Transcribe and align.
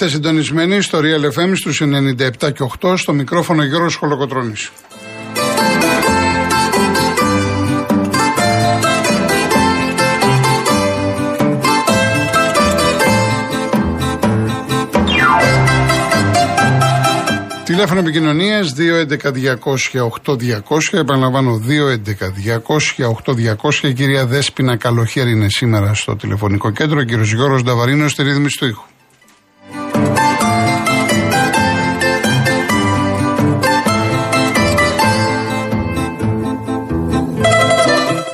Είστε 0.00 0.10
συντονισμένοι 0.10 0.80
στο 0.80 0.98
Real 0.98 1.38
FM 1.38 1.52
στους 1.54 1.82
97 1.82 2.52
και 2.52 2.64
8 2.80 2.96
στο 2.96 3.12
μικρόφωνο 3.12 3.62
Γιώργος 3.62 3.94
Χολοκοτρώνης. 3.94 4.70
Τηλέφωνο 17.64 18.00
επικοινωνίας 18.00 18.72
211-200-8200. 18.72 20.98
Επαναλαμβάνω 20.98 21.58
211-200-8200. 21.58 23.88
Η 23.88 23.92
κυρία 23.92 24.26
Δέσπινα 24.26 24.76
Καλοχέρη 24.76 25.30
είναι 25.30 25.48
σήμερα 25.48 25.94
στο 25.94 26.16
τηλεφωνικό 26.16 26.70
κέντρο. 26.70 26.98
Ο 26.98 27.02
κύριος 27.02 27.32
Γιώργος 27.32 27.62
Νταβαρίνος 27.62 28.12
στη 28.12 28.22
ρύθμιση 28.22 28.58
του 28.58 28.66
ήχου. 28.66 28.82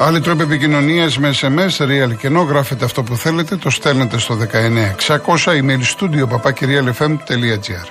Άλλοι 0.07 0.21
τρόποι 0.21 0.43
επικοινωνία 0.43 1.11
με 1.19 1.35
SMS, 1.41 1.83
real 1.83 2.17
και 2.19 2.27
ενώ 2.27 2.41
γράφετε 2.41 2.85
αυτό 2.85 3.03
που 3.03 3.17
θέλετε, 3.17 3.57
το 3.57 3.71
στέλνετε 3.71 4.19
στο 4.19 4.39
19600 5.07 5.27
email 5.45 5.81
studio 5.99 6.29
papakirialfm.gr. 6.29 7.87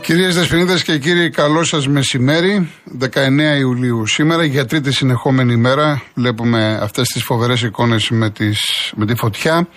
Κυρίες 0.00 0.34
Δεσποινίδες 0.34 0.82
και 0.82 0.98
κύριοι, 0.98 1.30
καλό 1.30 1.64
σας 1.64 1.88
μεσημέρι. 1.88 2.70
19 3.00 3.58
Ιουλίου 3.58 4.06
σήμερα, 4.06 4.44
για 4.44 4.66
τρίτη 4.66 4.92
συνεχόμενη 4.92 5.56
μέρα, 5.56 6.02
βλέπουμε 6.14 6.78
αυτές 6.82 7.08
τις 7.08 7.22
φοβερές 7.22 7.62
εικόνες 7.62 8.10
με, 8.10 8.30
τις, 8.30 8.60
με 8.96 9.06
τη 9.06 9.14
φωτιά. 9.14 9.68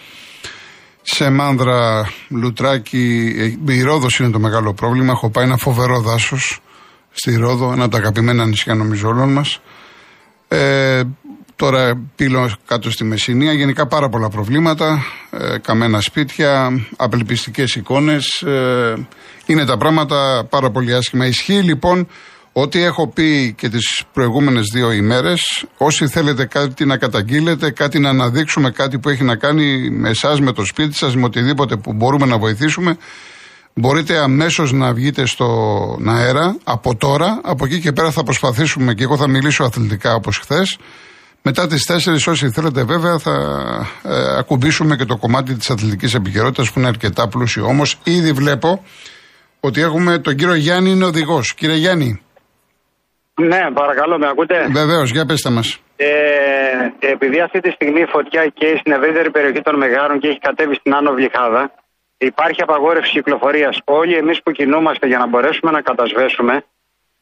Σε 1.13 1.29
Μάνδρα, 1.29 2.09
Λουτράκι, 2.29 3.33
ε, 3.67 3.73
η 3.73 3.81
Ρόδος 3.81 4.19
είναι 4.19 4.29
το 4.29 4.39
μεγάλο 4.39 4.73
πρόβλημα. 4.73 5.11
Έχω 5.11 5.29
πάει 5.29 5.45
ένα 5.45 5.57
φοβερό 5.57 5.99
δάσος 5.99 6.59
στη 7.11 7.35
Ρόδο, 7.35 7.71
ένα 7.71 7.83
από 7.83 7.91
τα 7.91 7.97
αγαπημένα 7.97 8.45
νησιά 8.45 8.75
νομίζω 8.75 9.07
όλων 9.07 9.31
μας. 9.31 9.61
Ε, 10.47 11.01
τώρα 11.55 12.01
πύλω 12.15 12.51
κάτω 12.65 12.91
στη 12.91 13.03
Μεσσηνία, 13.03 13.53
γενικά 13.53 13.87
πάρα 13.87 14.09
πολλά 14.09 14.29
προβλήματα, 14.29 15.03
ε, 15.31 15.57
καμένα 15.57 16.01
σπίτια, 16.01 16.69
απελπιστικές 16.95 17.75
εικόνες, 17.75 18.41
ε, 18.41 19.07
είναι 19.45 19.65
τα 19.65 19.77
πράγματα 19.77 20.47
πάρα 20.49 20.71
πολύ 20.71 20.95
άσχημα. 20.95 21.25
Ισχύει 21.25 21.61
λοιπόν 21.61 22.07
Ό,τι 22.53 22.83
έχω 22.83 23.07
πει 23.07 23.53
και 23.57 23.69
τις 23.69 24.03
προηγούμενες 24.13 24.65
δύο 24.73 24.91
ημέρες, 24.91 25.65
όσοι 25.77 26.07
θέλετε 26.07 26.45
κάτι 26.45 26.85
να 26.85 26.97
καταγγείλετε, 26.97 27.71
κάτι 27.71 27.99
να 27.99 28.09
αναδείξουμε, 28.09 28.71
κάτι 28.71 28.99
που 28.99 29.09
έχει 29.09 29.23
να 29.23 29.35
κάνει 29.35 29.89
με 29.89 30.09
εσάς, 30.09 30.39
με 30.39 30.51
το 30.51 30.65
σπίτι 30.65 30.95
σας, 30.95 31.15
με 31.15 31.23
οτιδήποτε 31.23 31.75
που 31.75 31.93
μπορούμε 31.93 32.25
να 32.25 32.37
βοηθήσουμε, 32.37 32.97
μπορείτε 33.73 34.17
αμέσως 34.17 34.71
να 34.71 34.93
βγείτε 34.93 35.25
στον 35.25 36.09
αέρα 36.09 36.57
από 36.63 36.95
τώρα, 36.95 37.39
από 37.43 37.65
εκεί 37.65 37.79
και 37.79 37.91
πέρα 37.91 38.11
θα 38.11 38.23
προσπαθήσουμε 38.23 38.93
και 38.93 39.03
εγώ 39.03 39.17
θα 39.17 39.27
μιλήσω 39.27 39.63
αθλητικά 39.63 40.13
όπως 40.13 40.37
χθες. 40.37 40.77
Μετά 41.41 41.67
τις 41.67 41.85
4 41.85 42.27
όσοι 42.27 42.49
θέλετε 42.49 42.83
βέβαια 42.83 43.17
θα 43.17 43.31
ε, 44.03 44.37
ακουμπήσουμε 44.37 44.95
και 44.95 45.05
το 45.05 45.17
κομμάτι 45.17 45.55
της 45.55 45.69
αθλητικής 45.69 46.13
επικαιρότητας 46.13 46.71
που 46.71 46.79
είναι 46.79 46.87
αρκετά 46.87 47.27
πλούσιο. 47.27 47.65
Όμως 47.65 47.99
ήδη 48.03 48.31
βλέπω 48.31 48.83
ότι 49.59 49.81
έχουμε 49.81 50.17
τον 50.17 50.35
κύριο 50.35 50.55
Γιάννη 50.55 50.91
είναι 50.91 51.05
οδηγός. 51.05 51.53
Κύριε 51.53 51.75
Γιάννη. 51.75 52.21
Ναι, 53.35 53.71
παρακαλώ, 53.73 54.17
με 54.17 54.27
ακούτε; 54.27 54.67
Βεβαίως, 54.71 55.11
για 55.11 55.25
πέστε 55.25 55.49
μας. 55.49 55.79
Ε, 55.95 56.09
επειδή 56.99 57.39
αυτή 57.39 57.59
τη 57.59 57.69
στιγμή 57.69 58.01
η 58.01 58.05
φωτιά 58.05 58.47
καίει 58.47 58.75
στην 58.77 58.91
ευρύτερη 58.91 59.31
περιοχή 59.31 59.61
των 59.61 59.77
Μεγάρων 59.77 60.19
και 60.19 60.27
έχει 60.27 60.39
κατέβει 60.39 60.75
στην 60.75 60.93
Άνω 60.93 61.11
Βλυχάδα, 61.11 61.71
υπάρχει 62.17 62.61
απαγόρευση 62.61 63.11
κυκλοφορίας. 63.11 63.79
Όλοι 63.85 64.15
εμείς 64.15 64.41
που 64.43 64.51
κινούμαστε 64.51 65.07
για 65.07 65.17
να 65.17 65.27
μπορέσουμε 65.27 65.71
να 65.71 65.81
κατασβέσουμε 65.81 66.63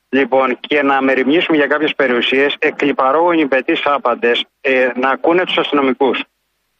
λοιπόν, 0.09 0.58
και 0.59 0.81
να 0.81 1.02
μεριμνήσουμε 1.02 1.58
για 1.58 1.68
κάποιες 1.68 1.94
περιουσίες, 1.96 2.56
εκλυπαρόγονοι 2.59 3.47
πετής 3.47 3.81
άπαντες 3.84 4.46
ε, 4.62 4.88
να 4.96 5.09
ακούνε 5.09 5.44
τους 5.44 5.58
αστυνομικούς. 5.58 6.24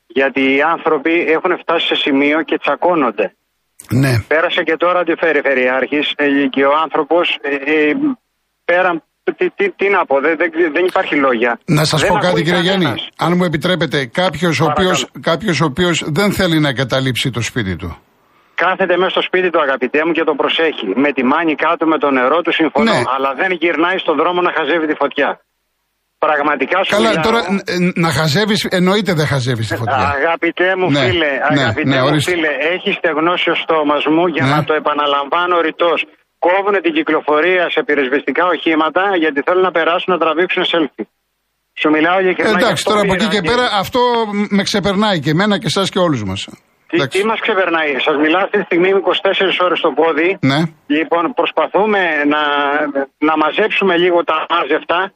Γιατί 0.08 0.42
οι 0.56 0.62
άνθρωποι 0.62 1.26
έχουν 1.30 1.58
φτάσει 1.58 1.86
σε 1.88 1.96
σημείο 1.96 2.42
και 2.42 2.58
τσακώνονται. 2.58 3.34
Ναι. 3.90 4.14
Πέρασε 4.28 4.64
και 4.64 4.76
τώρα 4.78 5.04
τη 5.04 5.14
Περιφερειάρχη 5.16 6.00
ε, 6.16 6.26
και 6.50 6.66
ο 6.66 6.74
άνθρωπος 6.84 7.38
ε, 7.42 7.72
ε, 7.72 7.94
πέραν 8.66 9.04
τι, 9.38 9.50
τι, 9.50 9.66
τι, 9.70 9.90
να 9.90 10.06
πω, 10.06 10.16
δεν, 10.20 10.36
δεν, 10.76 10.86
υπάρχει 10.86 11.16
λόγια. 11.16 11.60
Να 11.66 11.84
σας 11.84 12.06
πω 12.08 12.16
κάτι, 12.16 12.44
κύριε 12.44 12.60
Γιάννη. 12.60 12.94
Αν 13.18 13.34
μου 13.38 13.44
επιτρέπετε, 13.44 14.06
κάποιος 14.06 14.60
ο 14.60 14.66
οποίος 14.66 14.98
κάποιος 15.22 15.62
ο 15.62 15.66
οποίος 15.66 16.04
δεν 16.08 16.32
θέλει 16.32 16.60
να 16.60 16.70
εγκαταλείψει 16.70 17.30
το 17.30 17.42
σπίτι 17.42 17.76
του. 17.76 17.98
Κάθεται 18.64 18.98
μέσα 18.98 19.10
στο 19.10 19.22
σπίτι 19.22 19.50
του, 19.50 19.60
αγαπητέ 19.62 20.00
μου, 20.06 20.12
και 20.12 20.24
το 20.30 20.34
προσέχει. 20.42 20.88
Με 21.04 21.10
τη 21.16 21.24
μάνη 21.32 21.56
κάτω, 21.66 21.84
με 21.94 21.98
το 22.04 22.10
νερό 22.18 22.40
του 22.42 22.54
συμφωνώ. 22.60 22.92
Ναι. 22.92 23.02
Αλλά 23.16 23.30
δεν 23.42 23.52
γυρνάει 23.62 23.98
στον 24.04 24.16
δρόμο 24.22 24.40
να 24.48 24.52
χαζεύει 24.58 24.86
τη 24.92 24.96
φωτιά. 25.02 25.30
Πραγματικά 26.26 26.78
σου 26.84 26.92
Καλά, 26.96 27.12
τώρα 27.28 27.42
να 28.04 28.10
χαζεύεις, 28.18 28.62
εννοείται 28.80 29.14
δεν 29.20 29.28
χαζεύεις 29.34 29.68
τη 29.68 29.76
φωτιά. 29.76 30.08
Αγαπητέ 30.20 30.70
μου 30.80 30.88
ναι, 30.92 31.00
φίλε, 31.00 31.32
ναι, 31.54 31.62
αγαπητέ 31.62 31.90
ναι, 31.90 32.02
μου 32.02 32.22
φίλε, 32.22 32.52
έχεις 32.74 32.94
στεγνώσει 33.00 33.50
ο 33.50 33.56
στόμας 33.64 34.04
μου 34.14 34.26
για 34.36 34.46
ναι. 34.46 34.52
να 34.54 34.64
το 34.68 34.74
επαναλαμβάνω 34.82 35.56
ρητός. 35.68 36.00
Κόβουν 36.46 36.82
την 36.82 36.94
κυκλοφορία 36.94 37.70
σε 37.70 37.84
πυροσβεστικά 37.84 38.46
οχήματα 38.46 39.04
γιατί 39.24 39.42
θέλουν 39.46 39.64
να 39.70 39.72
περάσουν 39.72 40.14
να 40.14 40.20
τραβήξουν 40.24 40.64
selfie. 40.72 41.06
Σου 41.82 41.90
μιλάω 41.90 42.20
για 42.20 42.34
Εντάξει, 42.38 42.84
τώρα 42.84 43.02
από 43.02 43.14
εκεί 43.14 43.28
και 43.28 43.42
πέρα 43.42 43.66
αυτό 43.84 44.00
με 44.50 44.64
ξεπερνάει 44.64 45.20
και 45.20 45.30
εμένα 45.30 45.58
και 45.58 45.70
εσά 45.74 45.84
και 45.94 46.00
όλους 46.00 46.24
μας. 46.24 46.48
Τι, 46.88 47.08
τι 47.08 47.26
μας 47.26 47.40
ξεπερνάει, 47.40 47.92
σας 48.06 48.16
μιλάω 48.24 48.44
αυτή 48.44 48.58
τη 48.58 48.64
στιγμή 48.64 48.90
24 48.90 49.66
ώρες 49.66 49.80
το 49.80 49.92
πόδι. 50.00 50.38
Ναι. 50.42 50.60
Λοιπόν, 50.88 51.34
προσπαθούμε 51.34 52.00
να, 52.34 52.42
να 53.28 53.34
μαζέψουμε 53.38 53.98
λίγο 53.98 54.24
τα 54.24 54.46
μάζευτα 54.50 55.14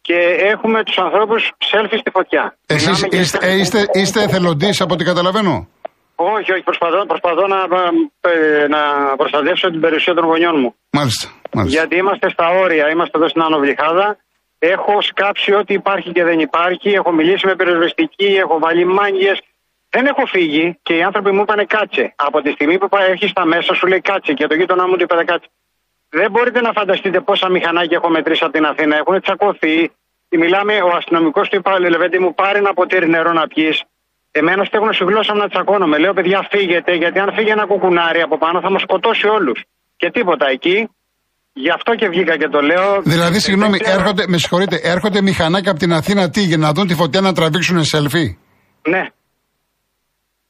και 0.00 0.18
έχουμε 0.52 0.84
τους 0.84 0.98
ανθρώπους 0.98 1.52
selfie 1.70 1.98
στη 2.00 2.10
φωτιά. 2.10 2.56
Εσείς 2.66 3.06
είστε, 3.10 3.38
ε, 3.46 3.54
είστε, 3.58 3.86
είστε 3.92 4.22
εθελοντής 4.22 4.80
από 4.80 4.94
ό,τι 4.94 5.04
καταλαβαίνω; 5.04 5.68
Όχι, 6.16 6.52
όχι, 6.52 6.62
προσπαθώ, 6.62 7.06
προσπαθώ 7.06 7.46
να, 7.46 7.60
ε, 8.30 8.66
να 8.68 8.82
προστατεύσω 9.16 9.70
την 9.70 9.80
περιουσία 9.80 10.14
των 10.14 10.24
γονιών 10.24 10.60
μου. 10.60 10.74
Μάλιστα, 10.90 11.26
μάλιστα. 11.52 11.78
Γιατί 11.78 11.96
είμαστε 11.96 12.30
στα 12.30 12.48
όρια, 12.48 12.90
είμαστε 12.90 13.18
εδώ 13.18 13.28
στην 13.28 13.42
Άνω 13.42 13.58
Βλυχάδα. 13.58 14.16
Έχω 14.58 15.02
σκάψει 15.02 15.54
ό,τι 15.54 15.74
υπάρχει 15.74 16.12
και 16.12 16.24
δεν 16.24 16.38
υπάρχει. 16.38 16.88
Έχω 16.90 17.12
μιλήσει 17.12 17.46
με 17.46 17.54
πυροσβεστική, 17.56 18.30
έχω 18.44 18.58
βάλει 18.58 18.84
μάγκε. 18.84 19.32
Δεν 19.90 20.06
έχω 20.06 20.26
φύγει 20.26 20.78
και 20.82 20.94
οι 20.96 21.02
άνθρωποι 21.02 21.30
μου 21.32 21.40
είπαν 21.40 21.66
κάτσε. 21.66 22.12
Από 22.16 22.40
τη 22.42 22.50
στιγμή 22.50 22.78
που 22.78 22.88
έχει 23.12 23.26
στα 23.28 23.44
μέσα 23.44 23.74
σου 23.74 23.86
λέει 23.86 24.00
κάτσε 24.00 24.32
και 24.32 24.46
το 24.46 24.54
γείτονά 24.54 24.86
μου 24.88 24.96
του 24.96 25.02
είπε 25.02 25.24
κάτσε. 25.24 25.48
Δεν 26.08 26.30
μπορείτε 26.30 26.60
να 26.60 26.72
φανταστείτε 26.72 27.20
πόσα 27.20 27.48
μηχανάκια 27.50 27.96
έχω 28.00 28.10
μετρήσει 28.10 28.44
από 28.44 28.52
την 28.52 28.64
Αθήνα. 28.64 28.96
Έχουν 28.96 29.20
τσακωθεί. 29.20 29.90
Μιλάμε, 30.28 30.74
ο 30.82 30.90
αστυνομικός 30.96 31.48
του 31.48 31.56
είπα, 31.56 31.80
Λεβέντη 31.80 32.18
μου, 32.18 32.34
πάρει 32.34 32.58
ένα 32.58 32.72
ποτήρι 32.74 33.08
νερό 33.08 33.32
να 33.32 33.46
πιεις. 33.46 33.82
Εμένα 34.38 34.62
στέγνω 34.64 34.92
στη 34.92 35.04
γλώσσα 35.10 35.32
μου 35.34 35.40
να 35.44 35.48
τσακώνομαι. 35.48 35.96
Λέω, 35.98 36.12
παιδιά, 36.18 36.48
φύγετε, 36.50 36.92
γιατί 37.02 37.18
αν 37.18 37.28
φύγει 37.36 37.50
ένα 37.50 37.66
κουκουνάρι 37.66 38.20
από 38.20 38.36
πάνω 38.38 38.60
θα 38.64 38.70
μας 38.70 38.82
σκοτώσει 38.86 39.26
όλους. 39.36 39.58
Και 39.96 40.08
τίποτα 40.10 40.46
εκεί. 40.56 40.88
Γι' 41.52 41.70
αυτό 41.70 41.94
και 41.94 42.08
βγήκα 42.08 42.34
και 42.36 42.48
το 42.48 42.60
λέω. 42.60 43.00
Δηλαδή, 43.02 43.40
συγγνώμη, 43.40 43.78
έρχονται, 43.96 44.24
με 44.28 44.36
συγχωρείτε, 44.38 44.76
έρχονται 44.82 45.20
μηχανάκια 45.22 45.70
από 45.70 45.80
την 45.80 45.92
Αθήνα 45.92 46.30
τι, 46.30 46.40
για 46.40 46.56
να 46.56 46.72
δουν 46.72 46.86
τη 46.86 46.94
φωτιά 46.94 47.20
να 47.20 47.32
τραβήξουν 47.32 47.78
selfie; 47.92 48.30
Ναι. 48.92 49.02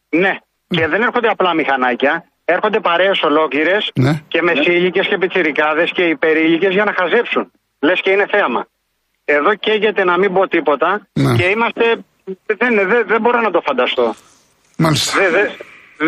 Ναι. 0.09 0.33
Και 0.69 0.87
δεν 0.87 1.03
έρχονται 1.03 1.29
απλά 1.29 1.55
μηχανάκια 1.55 2.25
έρχονται 2.45 2.81
παρέες 2.81 3.23
ολόκληρες 3.23 3.91
ναι. 3.95 4.13
και 4.29 4.43
μεσήλικε 4.43 5.01
και 5.01 5.19
πιτσιρικάδες 5.19 5.91
και 5.97 6.03
υπερήλικες 6.03 6.73
για 6.73 6.85
να 6.85 6.93
χαζέψουν. 6.99 7.51
Λες 7.81 8.01
και 8.01 8.11
είναι 8.11 8.27
θέαμα. 8.31 8.67
Εδώ 9.25 9.55
καίγεται 9.55 10.05
να 10.05 10.19
μην 10.19 10.33
πω 10.33 10.49
τίποτα 10.49 11.09
ναι. 11.13 11.37
και 11.37 11.47
είμαστε. 11.55 12.05
Δεν, 12.61 12.73
δεν, 12.91 13.05
δεν 13.13 13.21
μπορώ 13.21 13.41
να 13.41 13.51
το 13.51 13.61
φανταστώ. 13.69 14.15
Μάλιστα. 14.77 15.19
Δεν, 15.21 15.33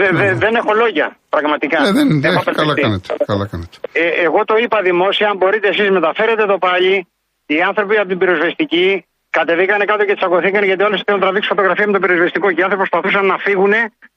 δεν, 0.01 0.15
ναι. 0.15 0.35
δεν 0.35 0.55
έχω 0.55 0.73
λόγια, 0.83 1.17
πραγματικά. 1.29 1.79
Ε, 1.89 1.93
δεν, 1.93 2.21
δεν, 2.21 2.33
καλά 2.61 2.75
κάνετε. 2.75 3.09
Καλά 3.27 3.47
κάνετε. 3.47 3.77
Ε, 3.93 4.09
εγώ 4.27 4.41
το 4.45 4.55
είπα 4.63 4.79
δημόσια, 4.83 5.27
αν 5.31 5.37
μπορείτε 5.37 5.69
εσείς 5.69 5.91
μεταφέρετε 5.91 6.45
το 6.47 6.59
πάλι. 6.59 7.07
Οι 7.47 7.63
άνθρωποι 7.63 7.97
από 7.97 8.09
την 8.09 8.19
πυροσβεστική 8.19 9.05
Κατεβήκανε 9.39 9.85
κάτω 9.91 10.03
και 10.09 10.15
τσακωθήκαν 10.19 10.65
γιατί 10.71 10.83
όλε 10.89 10.97
θέλουν 11.05 11.19
να 11.21 11.25
τραβήξουν 11.25 11.51
φωτογραφία 11.55 11.87
με 11.91 11.95
το 11.97 12.01
περιοριστικό 12.05 12.47
και 12.53 12.61
οι 12.61 12.65
άνθρωποι 12.67 12.83
προσπαθούσαν 12.85 13.25
να 13.33 13.37
φύγουν 13.47 13.75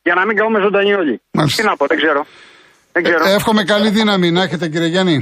για 0.07 0.13
να 0.17 0.21
μην 0.27 0.35
καούμε 0.39 0.59
ζωντανοί 0.65 0.93
όλοι. 1.01 1.15
Τι 1.55 1.63
να 1.69 1.73
πω, 1.77 1.85
δεν 1.91 1.97
ξέρω. 2.01 2.21
Δεν 2.95 3.01
ξέρω. 3.03 3.23
Ε, 3.27 3.33
εύχομαι 3.37 3.63
καλή 3.73 3.89
δύναμη 3.89 4.27
να 4.31 4.41
έχετε 4.45 4.65
κύριε 4.73 4.89
Γιάννη. 4.93 5.17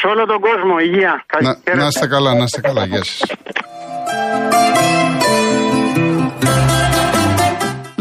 Σε 0.00 0.06
όλο 0.12 0.22
τον 0.32 0.40
κόσμο, 0.48 0.74
υγεία. 0.88 1.12
Να, 1.46 1.50
να 1.80 1.86
είστε 1.86 2.06
καλά, 2.14 2.30
να 2.40 2.44
είστε 2.48 2.60
καλά. 2.60 2.82
Γεια 2.90 3.02
σας. 3.04 3.20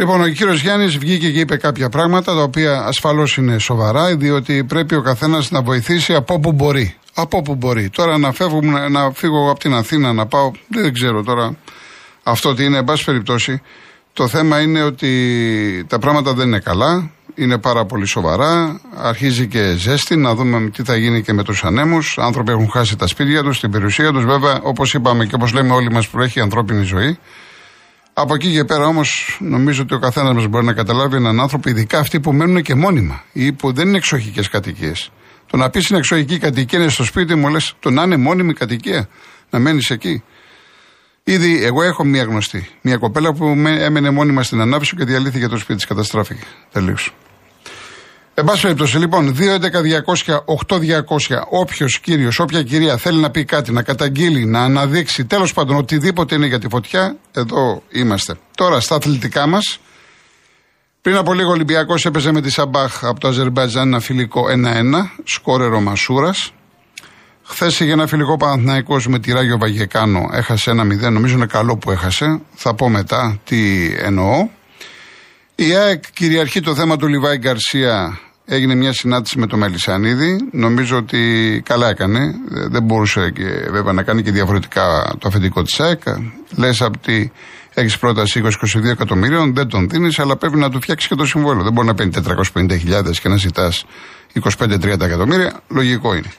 Λοιπόν, 0.02 0.22
ο 0.22 0.28
κύριος 0.28 0.62
Γιάννης 0.62 0.98
βγήκε 0.98 1.32
και 1.32 1.40
είπε 1.40 1.58
κάποια 1.58 1.90
πράγματα 1.90 2.36
τα 2.36 2.42
οποία 2.42 2.82
ασφαλώς 2.82 3.38
είναι 3.38 3.58
σοβαρά, 3.58 4.16
διότι 4.16 4.64
πρέπει 4.64 4.96
ο 4.96 5.02
καθένας 5.02 5.52
να 5.52 5.62
βοηθήσει 5.62 6.14
από 6.14 6.34
όπου 6.34 6.52
μπορεί. 6.52 6.96
Από 7.14 7.38
όπου 7.38 7.56
μπορεί. 7.56 7.90
Τώρα 7.90 8.18
να, 8.18 8.32
φεύγουμε, 8.32 8.90
να 8.90 9.12
φύγω 9.12 9.50
από 9.50 9.60
την 9.60 9.74
Αθήνα, 9.74 10.14
να 10.14 10.26
πάω. 10.26 10.52
Δεν 10.68 10.94
ξέρω 10.94 11.24
τώρα 11.24 11.56
αυτό 12.24 12.54
τι 12.54 12.64
είναι, 12.64 12.78
εν 12.78 12.84
πάση 12.84 13.04
περιπτώσει. 13.04 13.62
Το 14.14 14.28
θέμα 14.28 14.62
είναι 14.62 14.84
ότι 14.84 15.86
τα 15.88 16.00
πράγματα 16.00 16.34
δεν 16.34 16.48
είναι 16.48 16.60
καλά. 16.60 17.12
Είναι 17.36 17.58
πάρα 17.58 17.86
πολύ 17.86 18.06
σοβαρά. 18.06 18.82
Αρχίζει 18.98 19.48
και 19.48 19.76
ζέστη. 19.78 20.16
Να 20.16 20.36
δούμε 20.36 20.70
τι 20.70 20.84
θα 20.84 20.96
γίνει 20.96 21.22
και 21.22 21.34
με 21.34 21.44
τους 21.44 21.64
ανέμους. 21.64 22.18
Άνθρωποι 22.18 22.52
έχουν 22.52 22.70
χάσει 22.70 22.96
τα 22.96 23.08
σπίτια 23.08 23.44
τους, 23.44 23.60
την 23.60 23.72
περιουσία 23.72 24.12
τους. 24.12 24.26
Βέβαια, 24.26 24.60
όπως 24.62 24.94
είπαμε 24.94 25.26
και 25.26 25.36
όπως 25.36 25.54
λέμε 25.54 25.74
όλοι 25.74 25.92
μας, 25.92 26.08
προέχει 26.08 26.40
η 26.40 26.42
ανθρώπινη 26.42 26.84
ζωή. 26.84 27.18
Από 28.22 28.34
εκεί 28.34 28.52
και 28.52 28.64
πέρα 28.64 28.86
όμως, 28.86 29.38
νομίζω 29.40 29.82
ότι 29.82 29.94
ο 29.94 30.00
καθένας 30.00 30.34
μας 30.34 30.48
μπορεί 30.48 30.66
να 30.66 30.74
καταλάβει 30.74 31.16
έναν 31.16 31.40
άνθρωπο, 31.40 31.70
ειδικά 31.70 32.00
αυτοί 32.00 32.20
που 32.20 32.34
μένουν 32.34 32.62
και 32.62 32.76
μόνιμα 32.76 33.24
ή 33.34 33.52
που 33.52 33.74
δεν 33.74 33.88
είναι 33.88 33.98
εξοχικές 33.98 34.50
κατοικίες. 34.50 35.12
Το 35.48 35.58
να 35.58 35.70
πεις 35.70 35.90
είναι 35.90 36.00
εξοχική 36.00 36.38
κατοικία, 36.38 36.80
είναι 36.80 36.90
στο 36.90 37.04
σπίτι 37.04 37.36
μου, 37.36 37.48
λες 37.48 37.74
το 37.80 37.90
να 37.90 38.04
είναι 38.04 38.18
μόνιμη 38.18 38.54
κατοικία, 38.54 39.08
να 39.50 39.60
μένεις 39.60 39.90
εκεί. 39.90 40.24
Ήδη 41.24 41.64
εγώ 41.64 41.84
έχω 41.84 42.04
μία 42.04 42.24
γνωστή. 42.24 42.70
Μία 42.82 42.98
κοπέλα 42.98 43.34
που 43.34 43.46
έμενε 43.68 44.10
μόνιμα 44.10 44.44
στην 44.44 44.62
ανάπτυξη 44.62 44.96
και 44.96 45.04
διαλύθηκε 45.04 45.48
το 45.48 45.58
σπίτι 45.58 45.76
της, 45.76 45.86
καταστράφηκε. 45.86 46.44
Τελείως. 46.72 47.14
Εν 48.34 48.46
πάση 48.46 48.62
περιπτώσει, 48.62 48.98
λοιπόν, 48.98 49.36
2.11.200.8.200, 49.40 51.42
όποιος 51.50 52.00
κύριος, 52.00 52.40
όποια 52.40 52.64
κυρία 52.64 52.98
θέλει 52.98 53.20
να 53.20 53.30
πει 53.30 53.46
κάτι, 53.46 53.72
να 53.72 53.84
καταγγείλει, 53.84 54.46
να 54.46 54.64
αναδείξει, 54.64 55.26
τέλος 55.26 55.54
πάντων 55.54 55.76
οτιδήποτε 55.76 56.36
είναι 56.36 56.46
για 56.46 56.60
τη 56.60 56.70
φωτιά, 56.70 57.16
εδώ 57.32 57.84
είμαστε. 57.90 58.36
Τώρα 58.56 58.80
στα 58.80 58.96
αθλητικά 58.96 59.48
μας. 59.48 59.80
Πριν 61.02 61.16
από 61.16 61.34
λίγο 61.34 61.50
ο 61.50 61.52
Ολυμπιακός 61.52 62.06
έπαιζε 62.06 62.32
με 62.32 62.42
τη 62.42 62.50
Σαμπάχ 62.50 63.04
από 63.04 63.20
το 63.20 63.28
Αζερμπαϊτζάν 63.28 63.88
ένα 63.88 64.00
φιλικό 64.00 64.46
1-1, 64.50 65.10
σκόρερο 65.24 65.82
Μασούρας. 65.82 66.54
Χθες 67.44 67.80
είχε 67.80 67.92
ένα 67.92 68.08
φιλικό 68.08 68.38
Παναθναϊκό 68.38 69.02
με 69.08 69.20
τη 69.20 69.32
Ράγιο 69.32 69.58
Βαγεκάνο, 69.58 70.30
έχασε 70.32 70.72
ένα 70.72 70.84
0. 70.84 71.12
Νομίζω 71.12 71.36
είναι 71.36 71.46
καλό 71.46 71.78
που 71.78 71.92
έχασε. 71.92 72.42
Θα 72.54 72.74
πω 72.74 72.90
μετά 72.90 73.40
τι 73.44 73.92
εννοώ. 73.98 74.50
Η 75.56 75.76
ΑΕΚ 75.76 76.04
κυριαρχεί 76.14 76.62
το 76.62 76.76
θέμα 76.76 76.98
του 76.98 77.08
Λιβάη 77.08 77.38
Γκαρσία. 77.38 78.20
Έγινε 78.46 78.76
μια 78.76 78.94
συνάντηση 78.94 79.40
με 79.40 79.48
τον 79.48 79.60
Μελισανίδη. 79.60 80.50
Νομίζω 80.52 80.98
ότι 80.98 81.62
καλά 81.66 81.90
έκανε. 81.90 82.36
Δεν 82.70 82.84
μπορούσε 82.84 83.30
και, 83.30 83.44
βέβαια 83.72 83.94
να 83.94 84.04
κάνει 84.04 84.22
και 84.24 84.32
διαφορετικά 84.32 85.16
το 85.20 85.28
αφεντικό 85.28 85.62
της 85.62 85.80
ΑΕΚ. 85.80 86.02
Λες 86.56 86.82
από 86.82 87.00
ότι 87.02 87.32
έχεις 87.74 87.98
πρόταση 87.98 88.42
20-22 88.44 88.84
εκατομμυρίων, 88.84 89.54
δεν 89.54 89.68
τον 89.68 89.90
δίνεις, 89.90 90.20
αλλά 90.20 90.36
πρέπει 90.36 90.58
να 90.58 90.70
του 90.70 90.82
φτιάξεις 90.82 91.10
και 91.10 91.16
το 91.16 91.26
συμβόλαιο. 91.26 91.64
Δεν 91.64 91.74
μπορεί 91.74 91.88
να 91.88 91.94
παίρνει 91.94 92.12
450.000 92.54 93.20
και 93.22 93.30
να 93.30 93.36
ζητάς 93.36 93.86
25-30 94.58 94.84
εκατομμύρια. 94.84 95.62
Λογικό 95.68 96.14
είναι. 96.14 96.32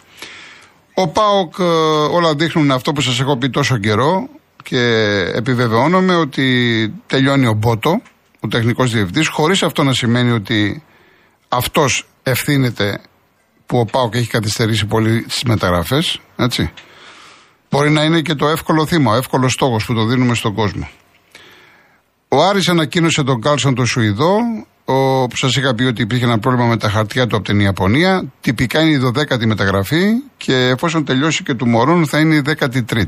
Ο 0.94 1.08
Πάοκ 1.08 1.54
ε, 1.58 1.62
όλα 2.10 2.34
δείχνουν 2.34 2.70
αυτό 2.70 2.92
που 2.92 3.00
σας 3.00 3.20
έχω 3.20 3.36
πει 3.36 3.50
τόσο 3.50 3.78
καιρό 3.78 4.28
και 4.62 4.80
επιβεβαιώνομαι 5.34 6.14
ότι 6.14 6.46
τελειώνει 7.06 7.46
ο 7.46 7.52
Μπότο, 7.52 8.02
ο 8.44 8.48
τεχνικός 8.48 8.92
διευθυντής, 8.92 9.28
χωρίς 9.28 9.62
αυτό 9.62 9.82
να 9.82 9.92
σημαίνει 9.92 10.30
ότι 10.30 10.82
αυτός 11.48 12.06
ευθύνεται 12.22 13.00
που 13.66 13.78
ο 13.78 13.84
Πάοκ 13.84 14.14
έχει 14.14 14.28
καθυστερήσει 14.28 14.86
πολύ 14.86 15.24
στις 15.28 15.42
μεταγραφές, 15.42 16.20
έτσι. 16.36 16.72
Μπορεί 17.70 17.90
να 17.90 18.04
είναι 18.04 18.20
και 18.20 18.34
το 18.34 18.48
εύκολο 18.48 18.86
θύμα, 18.86 19.12
ο 19.12 19.16
εύκολος 19.16 19.52
στόχος 19.52 19.84
που 19.84 19.94
το 19.94 20.04
δίνουμε 20.04 20.34
στον 20.34 20.54
κόσμο. 20.54 20.88
Ο 22.28 22.42
Άρης 22.42 22.68
ανακοίνωσε 22.68 23.22
τον 23.22 23.40
Κάλσον 23.40 23.74
τον 23.74 23.86
Σουηδό, 23.86 24.36
ο, 24.84 25.26
που 25.26 25.36
σας 25.36 25.56
είχα 25.56 25.74
πει 25.74 25.84
ότι 25.84 26.02
υπήρχε 26.02 26.24
ένα 26.24 26.38
πρόβλημα 26.38 26.66
με 26.66 26.76
τα 26.76 26.88
χαρτιά 26.88 27.26
του 27.26 27.36
από 27.36 27.44
την 27.44 27.60
Ιαπωνία. 27.60 28.32
Τυπικά 28.40 28.80
είναι 28.80 28.96
η 28.96 29.12
12η 29.14 29.44
μεταγραφή 29.46 30.04
και 30.36 30.54
εφόσον 30.54 31.04
τελειώσει 31.04 31.42
και 31.42 31.54
του 31.54 31.68
Μωρούν 31.68 32.06
θα 32.06 32.18
είναι 32.18 32.34
η 32.34 32.42
13η. 32.46 33.04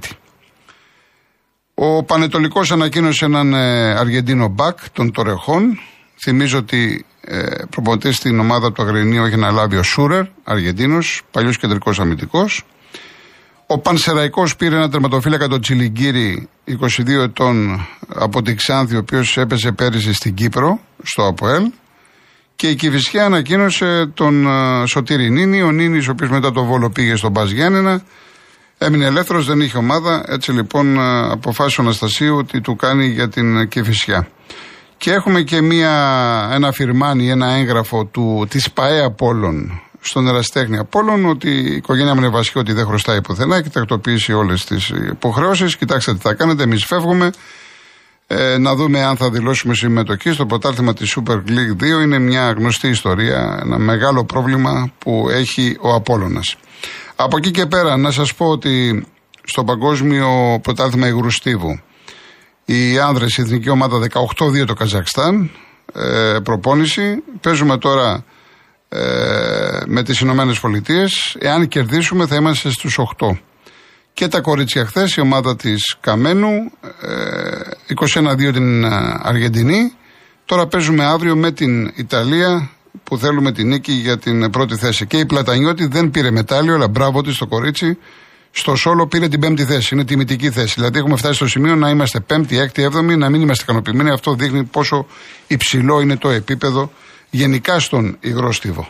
Ο 1.75 2.03
Πανετολικός 2.05 2.73
ανακοίνωσε 2.73 3.25
έναν 3.25 3.55
ε, 3.55 3.95
Αργεντίνο 3.95 4.49
μπακ 4.49 4.79
των 4.91 5.13
Τορεχών. 5.13 5.79
Θυμίζω 6.23 6.59
ότι 6.59 7.05
ε, 7.21 7.47
προπονητής 7.71 8.17
στην 8.17 8.39
ομάδα 8.39 8.73
του 8.73 8.83
Αγρινίου 8.83 9.25
έχει 9.25 9.35
αναλάβει 9.35 9.77
ο 9.77 9.83
Σούρερ, 9.83 10.25
Αργεντίνος, 10.45 11.23
παλιός 11.31 11.59
κεντρικός 11.59 12.01
αμυντικός. 12.01 12.65
Ο 13.67 13.79
Πανσεραϊκός 13.79 14.57
πήρε 14.57 14.77
ένα 14.77 14.91
τερματοφύλακα 14.91 15.49
τον 15.49 15.61
Τσιλιγκύρη, 15.61 16.49
22 16.67 17.23
ετών, 17.23 17.87
από 18.15 18.43
την 18.43 18.57
Ξάνθη, 18.57 18.95
ο 18.95 18.99
οποίος 18.99 19.37
έπεσε 19.37 19.73
πέρυσι 19.73 20.13
στην 20.13 20.35
Κύπρο, 20.35 20.81
στο 21.03 21.27
ΑΠΟΕΛ. 21.27 21.71
Και 22.57 22.69
η 22.69 22.75
Κυφυσιά 22.75 23.25
ανακοίνωσε 23.25 24.11
τον 24.15 24.47
uh, 24.49 24.85
Σωτήρη 24.87 25.31
Νίνη, 25.31 25.63
ο 25.63 25.71
Νίνης, 25.71 26.09
ο 26.09 26.11
οποίος 26.11 26.31
μετά 26.31 26.53
το 26.53 26.65
Βόλο 26.65 26.91
πήγε 26.91 27.17
στον 27.17 27.33
Πας 27.33 27.51
Γιάννενα. 27.51 28.03
Έμεινε 28.79 29.05
ελεύθερος, 29.05 29.47
δεν 29.47 29.61
είχε 29.61 29.79
ομάδα. 29.79 30.25
Έτσι 30.27 30.53
λοιπόν 30.53 30.97
uh, 30.99 31.31
αποφάσισε 31.31 31.81
ο 31.81 31.85
Αναστασίου 31.85 32.37
ότι 32.37 32.61
του 32.61 32.77
κάνει 32.77 33.07
για 33.07 33.29
την 33.29 33.69
Κυφυσιά. 33.69 34.29
Και 34.97 35.13
έχουμε 35.13 35.43
και 35.43 35.61
μία, 35.61 35.91
ένα 36.53 36.73
φιρμάνι, 36.73 37.31
ένα 37.31 37.53
έγγραφο 37.53 38.05
του, 38.05 38.47
της 38.51 38.71
ΠαΕ 38.71 39.05
Απόλλων 39.05 39.81
στον 40.01 40.29
Εραστέχνη 40.29 40.79
Απόλλων 40.79 41.25
ότι 41.25 41.51
η 41.51 41.75
οικογένεια 41.75 42.15
μου 42.15 42.21
είναι 42.21 42.29
βασική, 42.29 42.59
ότι 42.59 42.73
δεν 42.73 42.87
χρωστάει 42.87 43.21
πουθενά 43.21 43.63
και 43.63 43.69
τακτοποιήσει 43.69 44.33
όλες 44.33 44.65
τις 44.65 44.89
υποχρεώσεις. 44.89 45.77
Κοιτάξτε 45.77 46.15
τι 46.15 46.21
θα 46.21 46.35
κάνετε, 46.35 46.63
εμείς 46.63 46.85
φεύγουμε. 46.85 47.31
Ε, 48.27 48.59
να 48.59 48.75
δούμε 48.75 49.03
αν 49.03 49.17
θα 49.17 49.31
δηλώσουμε 49.31 49.75
συμμετοχή 49.75 50.33
στο 50.33 50.47
πρωτάθλημα 50.47 50.95
της 50.95 51.17
Super 51.17 51.37
League 51.37 52.01
2. 52.01 52.03
Είναι 52.03 52.19
μια 52.19 52.51
γνωστή 52.51 52.89
ιστορία, 52.89 53.59
ένα 53.63 53.79
μεγάλο 53.79 54.25
πρόβλημα 54.25 54.91
που 54.99 55.27
έχει 55.31 55.77
ο 55.81 55.95
Απόλλωνας. 55.95 56.57
Από 57.25 57.37
εκεί 57.37 57.51
και 57.51 57.67
πέρα, 57.67 57.97
να 57.97 58.11
σας 58.11 58.35
πω 58.35 58.47
ότι 58.47 59.07
στο 59.45 59.65
παγκόσμιο 59.65 60.59
πρωτάθλημα 60.63 61.07
Υγρού 61.07 61.31
Στίβου 61.31 61.81
οι 62.65 62.99
άνδρες, 62.99 63.37
η 63.37 63.41
εθνική 63.41 63.69
ομάδα 63.69 63.99
18-2 63.99 64.65
το 64.67 64.75
Καζακστάν, 64.75 65.51
ε, 65.95 66.39
προπόνηση. 66.43 67.23
Παίζουμε 67.41 67.79
τώρα 67.79 68.25
ε, 68.89 68.99
με 69.87 70.03
τις 70.03 70.21
Ηνωμένες 70.21 70.61
Πολιτείες. 70.61 71.37
Εάν 71.39 71.69
κερδίσουμε 71.69 72.27
θα 72.27 72.37
είμαστε 72.37 72.71
στους 72.71 72.99
8. 72.99 73.39
Και 74.13 74.29
τα 74.29 74.41
κορίτσια 74.41 74.87
χθες, 74.87 75.15
η 75.15 75.21
ομάδα 75.21 75.57
της 75.57 75.97
Καμένου, 76.01 76.73
21-2 78.15 78.49
ε, 78.49 78.53
την 78.53 78.85
ε, 78.85 78.89
Αργεντινή. 79.23 79.93
Τώρα 80.45 80.67
παίζουμε 80.67 81.05
αύριο 81.05 81.37
με 81.37 81.53
την 81.53 81.93
Ιταλία 81.95 82.71
που 83.05 83.19
θέλουμε 83.19 83.53
την 83.53 83.69
νίκη 83.69 83.93
για 83.93 84.19
την 84.19 84.51
πρώτη 84.51 84.77
θέση. 84.77 85.07
Και 85.07 85.19
η 85.19 85.27
Πλατανιώτη 85.27 85.87
δεν 85.87 86.11
πήρε 86.11 86.31
μετάλλιο, 86.31 86.75
αλλά 86.75 86.89
μπράβο 86.89 87.23
της 87.23 87.35
στο 87.35 87.47
κορίτσι. 87.47 87.99
Στο 88.51 88.77
Σόλο 88.77 89.07
πήρε 89.07 89.29
την 89.29 89.41
πέμπτη 89.41 89.65
θέση. 89.65 89.95
Είναι 89.95 90.05
τιμητική 90.05 90.51
θέση. 90.51 90.75
Δηλαδή 90.75 90.99
έχουμε 90.99 91.17
φτάσει 91.17 91.35
στο 91.35 91.49
σημείο 91.49 91.77
να 91.77 91.91
είμαστε 91.91 92.21
πέμπτη, 92.21 92.59
έκτη, 92.59 92.83
έβδομη, 92.83 93.17
να 93.17 93.31
μην 93.31 93.41
είμαστε 93.41 93.63
ικανοποιημένοι. 93.63 94.11
Αυτό 94.11 94.35
δείχνει 94.35 94.65
πόσο 94.65 95.07
υψηλό 95.47 96.01
είναι 96.01 96.17
το 96.17 96.29
επίπεδο 96.29 96.93
γενικά 97.31 97.79
στον 97.79 98.17
υγρό 98.21 98.53
στίβο. 98.53 98.89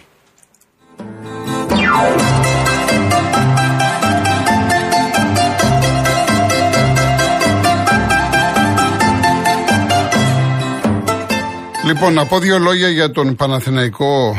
Λοιπόν, 11.94 12.12
να 12.12 12.26
πω 12.26 12.38
δύο 12.38 12.58
λόγια 12.58 12.88
για 12.88 13.10
τον 13.10 13.34
Παναθηναϊκό, 13.34 14.38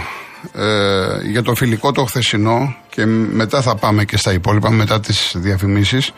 ε, 0.53 1.29
για 1.29 1.41
το 1.41 1.55
φιλικό 1.55 1.91
το 1.91 2.05
χθεσινό 2.05 2.75
και 2.89 3.05
μετά 3.05 3.61
θα 3.61 3.75
πάμε 3.75 4.05
και 4.05 4.17
στα 4.17 4.33
υπόλοιπα, 4.33 4.69
μετά 4.69 4.99
τις 4.99 5.33
διαφημίσεις. 5.37 6.11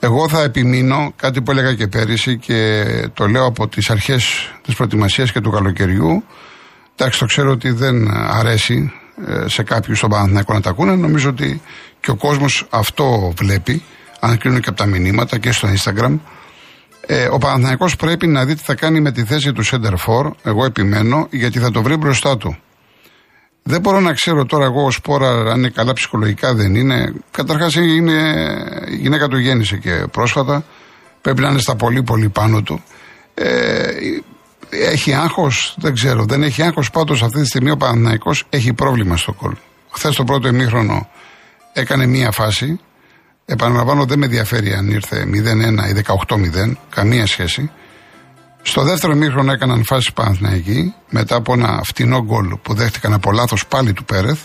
Εγώ 0.00 0.28
θα 0.28 0.42
επιμείνω 0.42 1.12
κάτι 1.16 1.42
που 1.42 1.50
έλεγα 1.50 1.74
και 1.74 1.86
πέρυσι 1.86 2.38
και 2.38 2.84
το 3.14 3.26
λέω 3.26 3.44
από 3.44 3.68
τις 3.68 3.90
αρχές 3.90 4.52
της 4.62 4.74
προετοιμασίας 4.74 5.32
και 5.32 5.40
του 5.40 5.50
καλοκαιριού 5.50 6.24
Εντάξει, 6.96 7.18
το 7.18 7.24
ξέρω 7.24 7.50
ότι 7.50 7.70
δεν 7.70 8.10
αρέσει 8.10 8.92
ε, 9.26 9.48
σε 9.48 9.62
κάποιους 9.62 9.98
στον 9.98 10.10
Παναθηναϊκό 10.10 10.52
να 10.52 10.60
τα 10.60 10.70
ακούνε. 10.70 10.94
Νομίζω 10.94 11.28
ότι 11.28 11.62
και 12.00 12.10
ο 12.10 12.16
κόσμος 12.16 12.66
αυτό 12.70 13.32
βλέπει, 13.36 13.82
αν 14.20 14.38
κρίνουν 14.38 14.60
και 14.60 14.68
από 14.68 14.78
τα 14.78 14.86
μηνύματα 14.86 15.38
και 15.38 15.52
στο 15.52 15.68
Instagram. 15.68 16.18
Ε, 17.06 17.28
ο 17.30 17.38
Παναθηναϊκός 17.38 17.96
πρέπει 17.96 18.26
να 18.26 18.44
δει 18.44 18.54
τι 18.54 18.62
θα 18.62 18.74
κάνει 18.74 19.00
με 19.00 19.12
τη 19.12 19.24
θέση 19.24 19.52
του 19.52 19.64
Center 19.64 19.94
For. 20.06 20.30
Εγώ 20.42 20.64
επιμένω, 20.64 21.26
γιατί 21.30 21.58
θα 21.58 21.70
το 21.70 21.82
βρει 21.82 21.96
μπροστά 21.96 22.36
του. 22.36 22.56
Δεν 23.62 23.80
μπορώ 23.80 24.00
να 24.00 24.12
ξέρω 24.12 24.44
τώρα 24.44 24.64
εγώ 24.64 24.84
ως 24.84 25.00
πόρα 25.00 25.28
αν 25.28 25.58
είναι 25.58 25.68
καλά 25.68 25.92
ψυχολογικά 25.92 26.54
δεν 26.54 26.74
είναι. 26.74 27.12
Καταρχάς 27.30 27.74
είναι 27.74 28.34
η 28.90 28.96
γυναίκα 28.96 29.28
του 29.28 29.38
γέννησε 29.38 29.76
και 29.76 30.06
πρόσφατα. 30.10 30.64
Πρέπει 31.20 31.40
να 31.40 31.48
είναι 31.48 31.58
στα 31.58 31.76
πολύ 31.76 32.02
πολύ 32.02 32.28
πάνω 32.28 32.62
του. 32.62 32.82
Ε, 33.34 33.90
έχει 34.70 35.12
άγχος, 35.12 35.74
δεν 35.78 35.94
ξέρω. 35.94 36.24
Δεν 36.24 36.42
έχει 36.42 36.62
άγχος. 36.62 36.90
Πάντως 36.90 37.22
αυτή 37.22 37.40
τη 37.40 37.46
στιγμή 37.46 37.70
ο 37.70 37.76
Παναναναϊκό 37.76 38.30
έχει 38.48 38.72
πρόβλημα 38.72 39.16
στο 39.16 39.32
κόλ. 39.32 39.54
Χθες 39.90 40.14
το 40.14 40.24
πρώτο 40.24 40.48
ημίχρονο 40.48 41.08
έκανε 41.72 42.06
μία 42.06 42.30
φάση. 42.30 42.80
Επαναλαμβάνω, 43.46 44.04
δεν 44.04 44.18
με 44.18 44.24
ενδιαφέρει 44.24 44.72
αν 44.72 44.90
ήρθε 44.90 45.24
0-1 45.24 45.88
ή 45.88 45.92
18-0. 45.92 46.76
Καμία 46.90 47.26
σχέση. 47.26 47.70
Στο 48.62 48.82
δεύτερο 48.82 49.14
μήχρονο 49.14 49.52
έκαναν 49.52 49.84
φάση 49.84 50.12
Παναθηναϊκοί 50.12 50.94
μετά 51.10 51.36
από 51.36 51.52
ένα 51.52 51.80
φτηνό 51.84 52.22
γκολ 52.24 52.56
που 52.62 52.74
δέχτηκαν 52.74 53.12
από 53.12 53.32
λάθος 53.32 53.66
πάλι 53.66 53.92
του 53.92 54.04
Πέρεθ. 54.04 54.40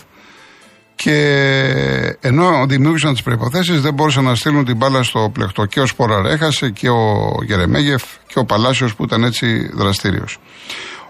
Και 0.94 2.16
ενώ 2.20 2.66
δημιούργησαν 2.68 3.12
τις 3.12 3.22
προποθέσει, 3.22 3.78
δεν 3.78 3.94
μπορούσαν 3.94 4.24
να 4.24 4.34
στείλουν 4.34 4.64
την 4.64 4.76
μπάλα 4.76 5.02
στο 5.02 5.30
πλεκτό. 5.32 5.64
Και 5.66 5.80
ο 5.80 5.86
Σπόραρ 5.86 6.26
έχασε 6.26 6.70
και 6.70 6.88
ο 6.88 7.32
Γερεμέγεφ 7.46 8.02
και 8.26 8.38
ο 8.38 8.44
Παλάσιος 8.44 8.94
που 8.94 9.04
ήταν 9.04 9.24
έτσι 9.24 9.70
δραστήριος. 9.74 10.38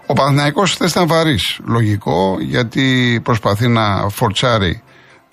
Ο 0.05 0.13
Παναθηναϊκός 0.13 0.73
χθες 0.73 0.91
ήταν 0.91 1.07
βαρύς. 1.07 1.59
Λογικό, 1.65 2.37
γιατί 2.39 3.19
προσπαθεί 3.23 3.67
να 3.67 4.09
φορτσάρει. 4.09 4.81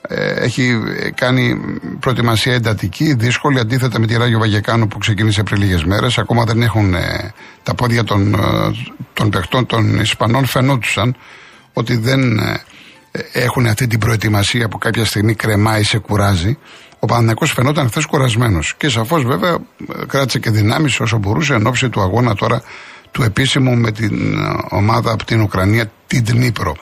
Ε, 0.00 0.32
έχει 0.32 0.78
κάνει 1.14 1.56
προετοιμασία 2.00 2.54
εντατική, 2.54 3.14
δύσκολη, 3.14 3.58
αντίθετα 3.58 3.98
με 4.00 4.06
τη 4.06 4.16
Ράγιο 4.16 4.38
Βαγεκάνου 4.38 4.88
που 4.88 4.98
ξεκίνησε 4.98 5.42
πριν 5.42 5.60
λίγες 5.60 5.84
μέρες. 5.84 6.18
Ακόμα 6.18 6.44
δεν 6.44 6.62
έχουν 6.62 6.94
ε, 6.94 7.32
τα 7.62 7.74
πόδια 7.74 8.04
των, 8.04 8.34
ε, 8.34 8.38
των 9.12 9.30
παιχτών 9.30 9.66
των 9.66 10.00
Ισπανών, 10.00 10.44
φαινόντουσαν 10.44 11.16
ότι 11.72 11.96
δεν 11.96 12.40
έχουν 13.32 13.66
αυτή 13.66 13.86
την 13.86 13.98
προετοιμασία 13.98 14.68
που 14.68 14.78
κάποια 14.78 15.04
στιγμή 15.04 15.34
κρεμάει, 15.34 15.82
σε 15.82 15.98
κουράζει. 15.98 16.58
Ο 16.98 17.06
Παναθυνακό 17.06 17.46
φαινόταν 17.46 17.88
χθες 17.88 18.06
κουρασμένος. 18.06 18.74
Και 18.76 18.88
σαφώς 18.88 19.24
βέβαια 19.24 19.58
κράτησε 20.06 20.38
και 20.38 20.50
δυνάμεις 20.50 21.00
όσο 21.00 21.18
μπορούσε 21.18 21.54
εν 21.54 21.66
ώψη 21.66 21.88
του 21.88 22.00
αγώνα 22.00 22.34
τώρα 22.34 22.62
του 23.10 23.22
επίσημου 23.22 23.76
με 23.76 23.92
την 23.92 24.36
ομάδα 24.68 25.12
από 25.12 25.24
την 25.24 25.40
Ουκρανία, 25.40 25.90
την 26.06 26.24
Τνίπρο. 26.24 26.76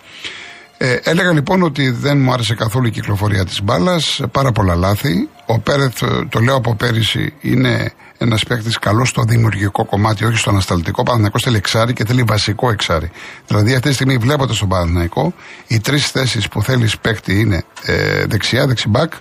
Ε, 0.79 0.97
έλεγα 1.03 1.33
λοιπόν 1.33 1.63
ότι 1.63 1.91
δεν 1.91 2.19
μου 2.19 2.33
άρεσε 2.33 2.55
καθόλου 2.55 2.87
η 2.87 2.91
κυκλοφορία 2.91 3.45
της 3.45 3.63
μπάλας. 3.63 4.21
Πάρα 4.33 4.53
πολλά 4.53 4.75
λάθη. 4.75 5.29
Ο 5.47 5.59
Πέρεθ, 5.59 6.03
το 6.29 6.41
λέω 6.41 6.55
από 6.55 6.75
πέρυσι, 6.75 7.35
είναι 7.41 7.93
ένας 8.19 8.45
παίκτης 8.45 8.79
καλός 8.79 9.09
στο 9.09 9.23
δημιουργικό 9.23 9.85
κομμάτι, 9.85 10.25
όχι 10.25 10.37
στο 10.37 10.51
ανασταλτικό. 10.51 11.03
Παναθυναϊκό 11.03 11.39
θέλει 11.39 11.57
εξάρι 11.57 11.93
και 11.93 12.05
θέλει 12.05 12.23
βασικό 12.23 12.71
εξάρι. 12.71 13.11
Δηλαδή, 13.47 13.75
αυτή 13.75 13.89
τη 13.89 13.95
στιγμή 13.95 14.17
βλέποντα 14.17 14.55
τον 14.59 14.69
Παναθυναϊκό, 14.69 15.35
οι 15.67 15.81
τρεις 15.81 16.11
θέσεις 16.11 16.49
που 16.49 16.63
θέλεις 16.63 16.99
παίκτη 16.99 17.41
είναι 17.41 17.63
ε, 17.83 18.25
δεξιά, 18.27 18.67
δεξιμπάκ, 18.67 19.13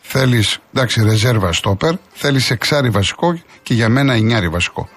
θέλεις 0.00 0.58
εντάξει, 0.74 1.02
ρεζέρβα 1.02 1.52
στόπερ, 1.52 1.94
θέλεις 2.12 2.50
εξάρι 2.50 2.90
βασικό 2.90 3.38
και 3.62 3.74
για 3.74 3.88
μένα 3.88 4.14
εννιάρι 4.14 4.48
βασικό. 4.48 4.88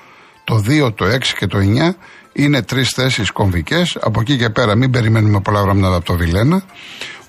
Το 0.44 0.64
2, 0.68 0.94
το 0.96 1.06
6 1.06 1.34
και 1.38 1.48
το 1.48 1.58
9 1.58 1.96
είναι 2.38 2.62
τρεις 2.62 2.90
θέσεις 2.90 3.32
κομβικές. 3.32 3.98
Από 4.02 4.22
εκεί 4.22 4.38
και 4.38 4.50
πέρα 4.50 4.76
μην 4.76 4.92
περιμένουμε 4.92 5.42
πολλά 5.42 5.62
πράγματα 5.62 5.96
από 5.96 6.06
το 6.06 6.16
Βιλένα. 6.16 6.64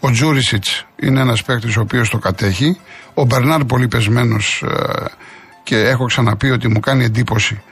Ο 0.00 0.10
Τζούρισιτς 0.10 0.86
είναι 0.96 1.20
ένας 1.20 1.42
παίκτης 1.42 1.76
ο 1.76 1.80
οποίος 1.80 2.10
το 2.10 2.18
κατέχει. 2.18 2.80
Ο 3.14 3.24
Μπερνάρ 3.24 3.64
πολύ 3.64 3.88
πεσμένος 3.88 4.64
ε, 4.66 5.04
και 5.62 5.76
έχω 5.76 6.04
ξαναπεί 6.04 6.50
ότι 6.50 6.68
μου 6.68 6.80
κάνει 6.80 7.04
εντύπωση 7.04 7.62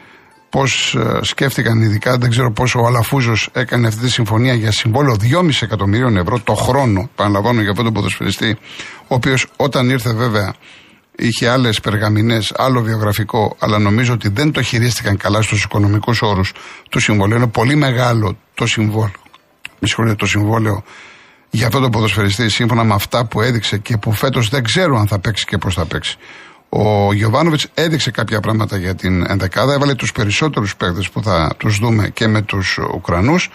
πώς 0.50 0.94
ε, 0.94 1.18
σκέφτηκαν 1.22 1.82
ειδικά, 1.82 2.18
δεν 2.18 2.30
ξέρω 2.30 2.52
πόσο 2.52 2.80
ο 2.80 2.86
Αλαφούζος 2.86 3.48
έκανε 3.52 3.86
αυτή 3.86 4.00
τη 4.00 4.10
συμφωνία 4.10 4.54
για 4.54 4.72
συμβόλαιο 4.72 5.16
2,5 5.20 5.48
εκατομμυρίων 5.60 6.16
ευρώ 6.16 6.40
το 6.40 6.54
χρόνο, 6.54 7.10
παραλαμβάνω 7.14 7.60
για 7.60 7.70
αυτόν 7.70 7.84
τον 7.84 7.94
ποδοσφαιριστή, 7.94 8.56
ο 9.00 9.14
οποίος 9.14 9.46
όταν 9.56 9.90
ήρθε 9.90 10.12
βέβαια 10.12 10.54
είχε 11.16 11.48
άλλες 11.48 11.80
περγαμηνές, 11.80 12.52
άλλο 12.56 12.82
βιογραφικό, 12.82 13.56
αλλά 13.58 13.78
νομίζω 13.78 14.12
ότι 14.12 14.28
δεν 14.28 14.52
το 14.52 14.62
χειρίστηκαν 14.62 15.16
καλά 15.16 15.42
στους 15.42 15.64
οικονομικούς 15.64 16.22
όρους 16.22 16.52
του 16.90 17.00
συμβολέου. 17.00 17.36
Είναι 17.36 17.46
πολύ 17.46 17.74
μεγάλο 17.74 18.38
το 18.54 18.66
συμβόλαιο. 18.66 19.20
Με 19.78 19.86
συγχωρείτε, 19.86 20.14
το 20.14 20.26
συμβόλαιο 20.26 20.84
για 21.50 21.66
αυτό 21.66 21.80
το 21.80 21.88
ποδοσφαιριστή 21.88 22.48
σύμφωνα 22.48 22.84
με 22.84 22.94
αυτά 22.94 23.26
που 23.26 23.40
έδειξε 23.40 23.78
και 23.78 23.96
που 23.96 24.12
φέτος 24.12 24.48
δεν 24.48 24.62
ξέρω 24.62 24.98
αν 24.98 25.06
θα 25.06 25.18
παίξει 25.18 25.44
και 25.44 25.58
πώς 25.58 25.74
θα 25.74 25.86
παίξει. 25.86 26.16
Ο 26.68 27.12
Γιωβάνοβιτς 27.12 27.66
έδειξε 27.74 28.10
κάποια 28.10 28.40
πράγματα 28.40 28.76
για 28.76 28.94
την 28.94 29.30
ενδεκάδα, 29.30 29.72
έβαλε 29.72 29.94
τους 29.94 30.12
περισσότερους 30.12 30.76
παίκτες 30.76 31.10
που 31.10 31.22
θα 31.22 31.54
τους 31.56 31.78
δούμε 31.78 32.08
και 32.08 32.26
με 32.26 32.42
τους 32.42 32.78
Ουκρανούς. 32.94 33.50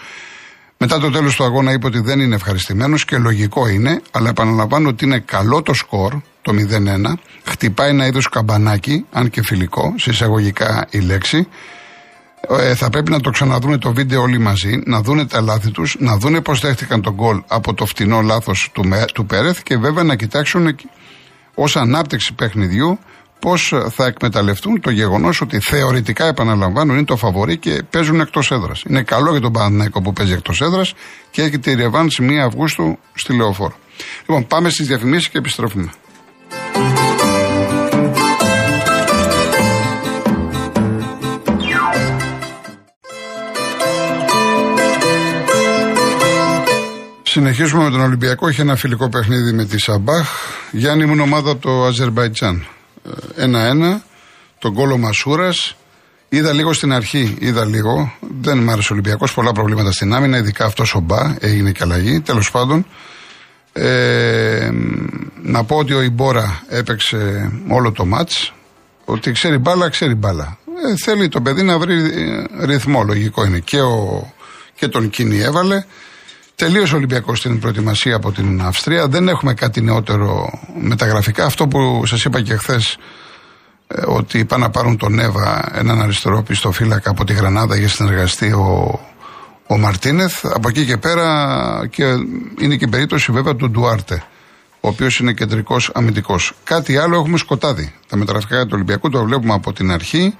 Μετά 0.84 0.98
το 0.98 1.10
τέλος 1.10 1.36
του 1.36 1.44
αγώνα 1.44 1.72
είπε 1.72 1.86
ότι 1.86 2.00
δεν 2.00 2.20
είναι 2.20 2.34
ευχαριστημένος 2.34 3.04
και 3.04 3.18
λογικό 3.18 3.68
είναι, 3.68 4.00
αλλά 4.10 4.28
επαναλαμβάνω 4.28 4.88
ότι 4.88 5.04
είναι 5.04 5.18
καλό 5.18 5.62
το 5.62 5.74
σκορ, 5.74 6.14
το 6.42 6.52
0-1. 6.52 7.18
Χτυπάει 7.44 7.88
ένα 7.88 8.06
είδος 8.06 8.28
καμπανάκι, 8.28 9.04
αν 9.12 9.30
και 9.30 9.42
φιλικό, 9.42 9.94
συσσαγωγικά 9.96 10.86
η 10.90 10.98
λέξη. 10.98 11.48
Ε, 12.60 12.74
θα 12.74 12.90
πρέπει 12.90 13.10
να 13.10 13.20
το 13.20 13.30
ξαναδούνε 13.30 13.78
το 13.78 13.92
βίντεο 13.92 14.20
όλοι 14.20 14.38
μαζί, 14.38 14.82
να 14.84 15.00
δούνε 15.00 15.26
τα 15.26 15.40
λάθη 15.40 15.70
τους, 15.70 15.96
να 15.98 16.16
δούνε 16.16 16.40
πώς 16.40 16.60
δέχτηκαν 16.60 17.02
τον 17.02 17.14
γκολ 17.14 17.42
από 17.46 17.74
το 17.74 17.86
φτηνό 17.86 18.20
λάθος 18.20 18.70
του, 18.72 18.82
του 19.14 19.26
Πέρεθ 19.26 19.62
και 19.62 19.76
βέβαια 19.76 20.04
να 20.04 20.16
κοιτάξουν 20.16 20.76
ως 21.54 21.76
ανάπτυξη 21.76 22.34
παιχνιδιού 22.34 22.98
πώς 23.42 23.74
θα 23.90 24.04
εκμεταλλευτούν 24.06 24.80
το 24.80 24.90
γεγονός 24.90 25.40
ότι 25.40 25.58
θεωρητικά 25.60 26.26
επαναλαμβάνω 26.26 26.92
είναι 26.92 27.04
το 27.04 27.16
φαβορή 27.16 27.56
και 27.56 27.82
παίζουν 27.90 28.20
εκτός 28.20 28.50
έδρας. 28.50 28.82
Είναι 28.88 29.02
καλό 29.02 29.30
για 29.30 29.40
τον 29.40 29.52
Παναναϊκό 29.52 30.02
που 30.02 30.12
παίζει 30.12 30.32
εκτός 30.32 30.60
έδρας 30.60 30.94
και 31.30 31.42
έχει 31.42 31.58
τη 31.58 31.74
ρευάνση 31.74 32.26
1 32.30 32.32
Αυγούστου 32.46 32.98
στη 33.14 33.36
Λεωφόρο. 33.36 33.74
Λοιπόν, 34.20 34.46
πάμε 34.46 34.68
στις 34.70 34.86
διαφημίσεις 34.86 35.28
και 35.28 35.38
επιστρέφουμε. 35.38 35.90
Συνεχίζουμε 47.22 47.84
με 47.84 47.90
τον 47.90 48.00
Ολυμπιακό. 48.00 48.48
Έχει 48.48 48.60
ένα 48.60 48.76
φιλικό 48.76 49.08
παιχνίδι 49.08 49.52
με 49.52 49.64
τη 49.64 49.78
Σαμπάχ. 49.78 50.28
Γιάννη 50.70 51.04
μου 51.04 51.16
ομάδα 51.22 51.50
από 51.50 51.60
το 51.60 51.84
Αζερβαϊτζάν. 51.84 52.66
Ένα-ένα. 53.36 54.02
Τον 54.58 54.74
κόλο 54.74 54.98
Μασούρας. 54.98 55.76
Είδα 56.28 56.52
λίγο 56.52 56.72
στην 56.72 56.92
αρχή, 56.92 57.36
είδα 57.40 57.64
λίγο. 57.64 58.12
Δεν 58.40 58.58
μ' 58.58 58.70
άρεσε 58.70 58.92
ο 58.92 58.94
Ολυμπιακός. 58.96 59.34
Πολλά 59.34 59.52
προβλήματα 59.52 59.92
στην 59.92 60.14
άμυνα, 60.14 60.38
ειδικά 60.38 60.64
αυτός 60.64 60.94
ο 60.94 61.00
Μπα. 61.00 61.36
Έγινε 61.40 61.72
και 61.72 61.82
αλλαγή. 61.82 62.20
Τέλος 62.20 62.50
πάντων, 62.50 62.86
ε, 63.72 64.70
να 65.42 65.64
πω 65.64 65.76
ότι 65.76 65.92
ο 65.92 66.02
Ιμπόρα 66.02 66.62
έπαιξε 66.68 67.50
όλο 67.68 67.92
το 67.92 68.04
μάτς 68.04 68.52
ότι 69.04 69.32
ξέρει 69.32 69.58
μπάλα, 69.58 69.88
ξέρει 69.88 70.14
μπάλα. 70.14 70.58
Ε, 70.88 70.94
θέλει 71.04 71.28
το 71.28 71.40
παιδί 71.40 71.62
να 71.62 71.78
βρει 71.78 71.94
ε, 71.94 72.64
ρυθμό, 72.64 73.02
λογικό 73.02 73.44
είναι. 73.44 73.58
Και, 73.58 73.80
ο, 73.80 74.32
και 74.74 74.88
τον 74.88 75.10
Κίνη 75.10 75.40
έβαλε. 75.40 75.84
Τελείωσε 76.62 76.94
ο 76.94 76.96
Ολυμπιακός 76.96 77.38
στην 77.38 77.58
προετοιμασία 77.58 78.16
από 78.16 78.32
την 78.32 78.62
Αυστρία. 78.62 79.08
Δεν 79.08 79.28
έχουμε 79.28 79.54
κάτι 79.54 79.80
νεότερο 79.80 80.60
μεταγραφικά. 80.80 81.44
Αυτό 81.44 81.68
που 81.68 82.06
σας 82.06 82.24
είπα 82.24 82.42
και 82.42 82.56
χθες, 82.56 82.96
ε, 83.86 84.02
ότι 84.06 84.44
πάνε 84.44 84.64
να 84.64 84.70
πάρουν 84.70 84.96
τον 84.96 85.18
Εύα, 85.18 85.72
έναν 85.74 86.02
αριστερό 86.02 86.42
πιστοφύλακα 86.42 87.10
από 87.10 87.24
τη 87.24 87.32
Γρανάδα 87.32 87.76
για 87.76 87.88
συνεργαστεί 87.88 88.52
ο, 88.52 89.00
ο 89.66 89.78
Μαρτίνεθ. 89.78 90.44
Από 90.44 90.68
εκεί 90.68 90.84
και 90.84 90.96
πέρα 90.96 91.26
και 91.90 92.04
είναι 92.60 92.76
και 92.76 92.84
η 92.84 92.88
περίπτωση 92.88 93.32
βέβαια 93.32 93.56
του 93.56 93.70
Ντουάρτε, 93.70 94.22
ο 94.80 94.88
οποίος 94.88 95.18
είναι 95.18 95.32
κεντρικός 95.32 95.90
αμυντικός. 95.94 96.52
Κάτι 96.64 96.96
άλλο 96.96 97.16
έχουμε 97.16 97.38
σκοτάδι. 97.38 97.94
Τα 98.08 98.16
μεταγραφικά 98.16 98.62
του 98.62 98.70
Ολυμπιακού 98.72 99.08
το 99.08 99.24
βλέπουμε 99.24 99.52
από 99.52 99.72
την 99.72 99.90
αρχή. 99.90 100.34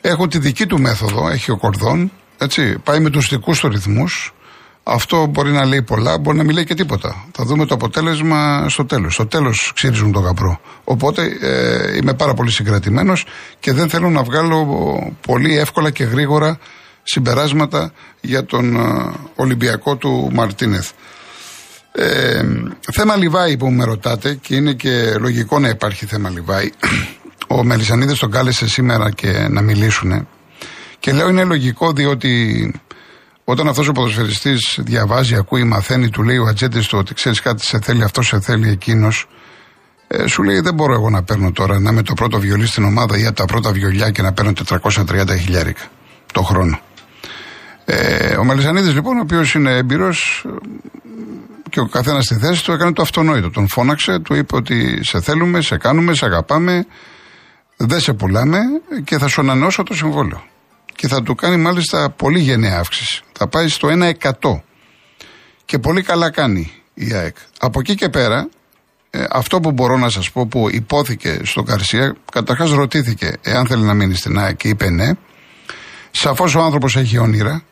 Έχουν 0.00 0.28
τη 0.28 0.38
δική 0.38 0.66
του 0.66 0.80
μέθοδο, 0.80 1.28
έχει 1.28 1.50
ο 1.50 1.56
Κορδόν. 1.56 2.12
Έτσι, 2.38 2.78
πάει 2.78 3.00
με 3.00 3.10
τους 3.10 3.28
δικούς 3.28 3.60
του 3.60 3.68
ρυθμούς. 3.68 4.30
Αυτό 4.88 5.26
μπορεί 5.26 5.50
να 5.50 5.64
λέει 5.64 5.82
πολλά, 5.82 6.18
μπορεί 6.18 6.36
να 6.36 6.44
μην 6.44 6.54
λέει 6.54 6.64
και 6.64 6.74
τίποτα. 6.74 7.26
Θα 7.32 7.44
δούμε 7.44 7.66
το 7.66 7.74
αποτέλεσμα 7.74 8.68
στο 8.68 8.84
τέλος. 8.84 9.14
Στο 9.14 9.26
τέλος 9.26 9.72
ξύριζουν 9.74 10.12
τον 10.12 10.24
καπρό. 10.24 10.60
Οπότε 10.84 11.22
ε, 11.40 11.96
είμαι 11.96 12.14
πάρα 12.14 12.34
πολύ 12.34 12.50
συγκρατημένος 12.50 13.24
και 13.60 13.72
δεν 13.72 13.88
θέλω 13.88 14.10
να 14.10 14.22
βγάλω 14.22 14.66
πολύ 15.26 15.58
εύκολα 15.58 15.90
και 15.90 16.04
γρήγορα 16.04 16.58
συμπεράσματα 17.02 17.92
για 18.20 18.44
τον 18.44 18.76
ε, 18.76 19.12
Ολυμπιακό 19.34 19.96
του 19.96 20.30
Μαρτίνεθ. 20.32 20.90
Ε, 21.92 22.42
θέμα 22.92 23.16
Λιβάη 23.16 23.56
που 23.56 23.70
με 23.70 23.84
ρωτάτε 23.84 24.34
και 24.34 24.54
είναι 24.54 24.72
και 24.72 25.16
λογικό 25.18 25.58
να 25.58 25.68
υπάρχει 25.68 26.06
θέμα 26.06 26.30
Λιβάη. 26.30 26.70
Ο 27.56 27.64
Μελισανίδης 27.64 28.18
τον 28.18 28.30
κάλεσε 28.30 28.68
σήμερα 28.68 29.10
και 29.10 29.46
να 29.50 29.60
μιλήσουν 29.60 30.28
και 30.98 31.12
λέω 31.12 31.28
είναι 31.28 31.44
λογικό 31.44 31.92
διότι 31.92 32.72
όταν 33.48 33.68
αυτός 33.68 33.88
ο 33.88 33.92
ποδοσφαιριστής 33.92 34.78
διαβάζει, 34.82 35.34
ακούει, 35.34 35.64
μαθαίνει, 35.64 36.08
του 36.08 36.22
λέει 36.22 36.36
ο 36.36 36.46
ατζέντης 36.46 36.86
του 36.86 36.98
ότι 36.98 37.14
ξέρεις 37.14 37.40
κάτι, 37.40 37.64
σε 37.64 37.78
θέλει 37.80 38.02
αυτό, 38.02 38.22
σε 38.22 38.40
θέλει 38.40 38.70
εκείνος, 38.70 39.26
ε, 40.08 40.26
σου 40.26 40.42
λέει 40.42 40.60
δεν 40.60 40.74
μπορώ 40.74 40.92
εγώ 40.92 41.10
να 41.10 41.22
παίρνω 41.22 41.52
τώρα 41.52 41.80
να 41.80 41.90
είμαι 41.90 42.02
το 42.02 42.14
πρώτο 42.14 42.38
βιολί 42.38 42.66
στην 42.66 42.84
ομάδα 42.84 43.18
ή 43.18 43.26
από 43.26 43.36
τα 43.36 43.44
πρώτα 43.44 43.72
βιολιά 43.72 44.10
και 44.10 44.22
να 44.22 44.32
παίρνω 44.32 44.52
430 44.68 45.38
χιλιάρικα 45.38 45.82
το 46.32 46.42
χρόνο. 46.42 46.80
Ε, 47.84 48.36
ο 48.36 48.44
Μελισανίδης 48.44 48.94
λοιπόν, 48.94 49.16
ο 49.16 49.20
οποίος 49.20 49.54
είναι 49.54 49.76
έμπειρος 49.76 50.46
και 51.70 51.80
ο 51.80 51.86
καθένας 51.86 52.24
στη 52.24 52.34
θέση 52.34 52.64
του 52.64 52.72
έκανε 52.72 52.92
το 52.92 53.02
αυτονόητο. 53.02 53.50
Τον 53.50 53.68
φώναξε, 53.68 54.18
του 54.18 54.34
είπε 54.34 54.56
ότι 54.56 55.04
σε 55.04 55.20
θέλουμε, 55.20 55.60
σε 55.60 55.76
κάνουμε, 55.76 56.14
σε 56.14 56.24
αγαπάμε, 56.24 56.86
δεν 57.76 58.00
σε 58.00 58.12
πουλάμε 58.12 58.58
και 59.04 59.18
θα 59.18 59.28
σου 59.28 59.40
ανανεώσω 59.40 59.82
το 59.82 59.94
συμβόλαιο. 59.94 60.42
Και 60.96 61.08
θα 61.08 61.22
του 61.22 61.34
κάνει 61.34 61.56
μάλιστα 61.56 62.10
πολύ 62.10 62.40
γενναία 62.40 62.78
αύξηση. 62.78 63.22
Θα 63.32 63.48
πάει 63.48 63.68
στο 63.68 63.88
1%. 63.88 64.62
Και 65.64 65.78
πολύ 65.78 66.02
καλά 66.02 66.30
κάνει 66.30 66.72
η 66.94 67.12
ΑΕΚ. 67.12 67.36
Από 67.58 67.80
εκεί 67.80 67.94
και 67.94 68.08
πέρα, 68.08 68.48
ε, 69.10 69.24
αυτό 69.30 69.60
που 69.60 69.72
μπορώ 69.72 69.96
να 69.96 70.08
σας 70.08 70.30
πω 70.30 70.46
που 70.46 70.68
υπόθηκε 70.70 71.40
στον 71.42 71.64
Καρσία, 71.64 72.16
καταρχάς 72.32 72.70
ρωτήθηκε 72.70 73.32
εάν 73.42 73.66
θέλει 73.66 73.82
να 73.82 73.94
μείνει 73.94 74.14
στην 74.14 74.38
ΑΕΚ 74.38 74.56
και 74.56 74.68
είπε 74.68 74.90
ναι. 74.90 75.10
Σαφώς 76.10 76.54
ο 76.54 76.62
άνθρωπος 76.62 76.96
έχει 76.96 77.18
όνειρα, 77.18 77.62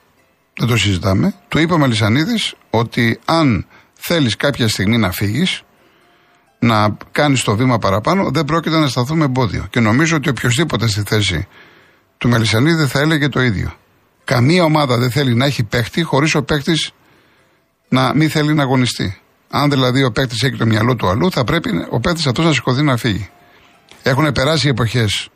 δεν 0.58 0.68
το 0.68 0.76
συζητάμε. 0.76 1.34
Του 1.48 1.58
είπε 1.58 1.72
ο 1.72 1.78
Μελισανίδης 1.78 2.54
ότι 2.70 3.20
αν 3.24 3.66
θέλεις 3.94 4.36
κάποια 4.36 4.68
στιγμή 4.68 4.98
να 4.98 5.10
φύγεις, 5.10 5.62
να 6.58 6.96
κάνεις 7.10 7.42
το 7.42 7.56
βήμα 7.56 7.78
παραπάνω, 7.78 8.30
δεν 8.30 8.44
πρόκειται 8.44 8.78
να 8.78 8.88
σταθούμε 8.88 9.24
εμπόδιο. 9.24 9.66
Και 9.70 9.80
νομίζω 9.80 10.16
ότι 10.16 10.28
οποιοδήποτε 10.28 10.86
στη 10.86 11.02
θέση 11.06 11.46
του 12.18 12.28
Μελισανίδη 12.28 12.86
θα 12.86 13.00
έλεγε 13.00 13.28
το 13.28 13.42
ίδιο. 13.42 13.72
Καμία 14.24 14.64
ομάδα 14.64 14.98
δεν 14.98 15.10
θέλει 15.10 15.34
να 15.34 15.44
έχει 15.44 15.62
παίχτη 15.64 16.02
χωρίς 16.02 16.34
ο 16.34 16.42
παίχτης 16.42 16.90
να 17.88 18.14
μην 18.14 18.30
θέλει 18.30 18.54
να 18.54 18.62
αγωνιστεί. 18.62 19.20
Αν 19.50 19.70
δηλαδή 19.70 20.04
ο 20.04 20.12
παίκτη 20.12 20.46
έχει 20.46 20.56
το 20.56 20.66
μυαλό 20.66 20.96
του 20.96 21.08
αλλού, 21.08 21.30
θα 21.30 21.44
πρέπει 21.44 21.70
ο 21.90 22.00
παίκτη 22.00 22.28
αυτός 22.28 22.44
να 22.44 22.52
σηκωθεί 22.52 22.82
να 22.82 22.96
φύγει. 22.96 23.28
Έχουν 24.02 24.32
περάσει 24.32 24.66
οι 24.66 24.70
εποχές 24.70 25.28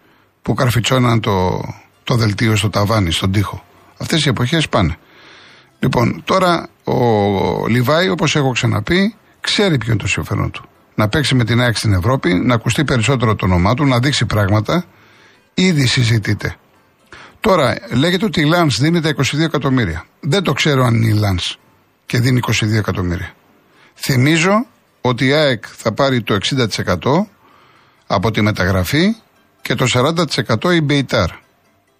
που 0.43 0.55
καρφιτσώναν 0.55 1.21
το, 1.21 1.61
το 2.05 2.15
δελτίο 2.15 2.57
στο 2.57 2.71
ταβάνι, 2.71 3.11
στον 3.11 3.33
τοίχο. 3.33 3.65
Αυτές 3.99 4.25
οι 4.25 4.29
εποχές 4.29 4.69
πάνε. 4.69 4.97
Λοιπόν, 5.79 6.23
τώρα 6.25 6.69
ο 6.85 7.67
Λιβάη, 7.67 8.09
όπως 8.09 8.37
έχω 8.37 8.51
ξαναπεί, 8.51 9.15
ξέρει 9.41 9.79
ποιο 9.79 9.93
είναι 9.93 10.01
το 10.01 10.09
συμφέρον 10.09 10.51
του. 10.51 10.69
Να 10.95 11.09
παίξει 11.09 11.35
με 11.35 11.45
την 11.45 11.61
ΑΕΚ 11.61 11.77
στην 11.77 11.93
Ευρώπη, 11.93 12.35
να 12.35 12.55
ακουστεί 12.55 12.85
περισσότερο 12.85 13.35
το 13.35 13.45
όνομά 13.45 13.75
του, 13.75 13.85
να 13.85 13.99
δείξει 13.99 14.27
πράγματα. 14.27 14.85
Ήδη 15.55 15.87
συζητείται. 15.87 16.57
Τώρα, 17.41 17.79
λέγεται 17.91 18.25
ότι 18.25 18.41
η 18.41 18.45
Λάνς 18.45 18.81
δίνει 18.81 19.01
τα 19.01 19.15
22 19.17 19.39
εκατομμύρια. 19.41 20.05
Δεν 20.21 20.43
το 20.43 20.53
ξέρω 20.53 20.85
αν 20.85 20.95
είναι 20.95 21.07
η 21.07 21.19
Λάνς 21.19 21.59
και 22.07 22.19
δίνει 22.19 22.41
22 22.47 22.73
εκατομμύρια. 22.73 23.33
Θυμίζω 23.95 24.67
ότι 25.01 25.27
η 25.27 25.33
ΑΕΚ 25.33 25.65
θα 25.77 25.93
πάρει 25.93 26.23
το 26.23 26.39
60% 26.43 27.27
από 28.07 28.31
τη 28.31 28.43
μεταγραφή 28.43 29.17
και 29.63 29.75
το 29.75 29.87
40% 29.95 30.75
η 30.75 30.81
Μπεϊτάρ. 30.81 31.31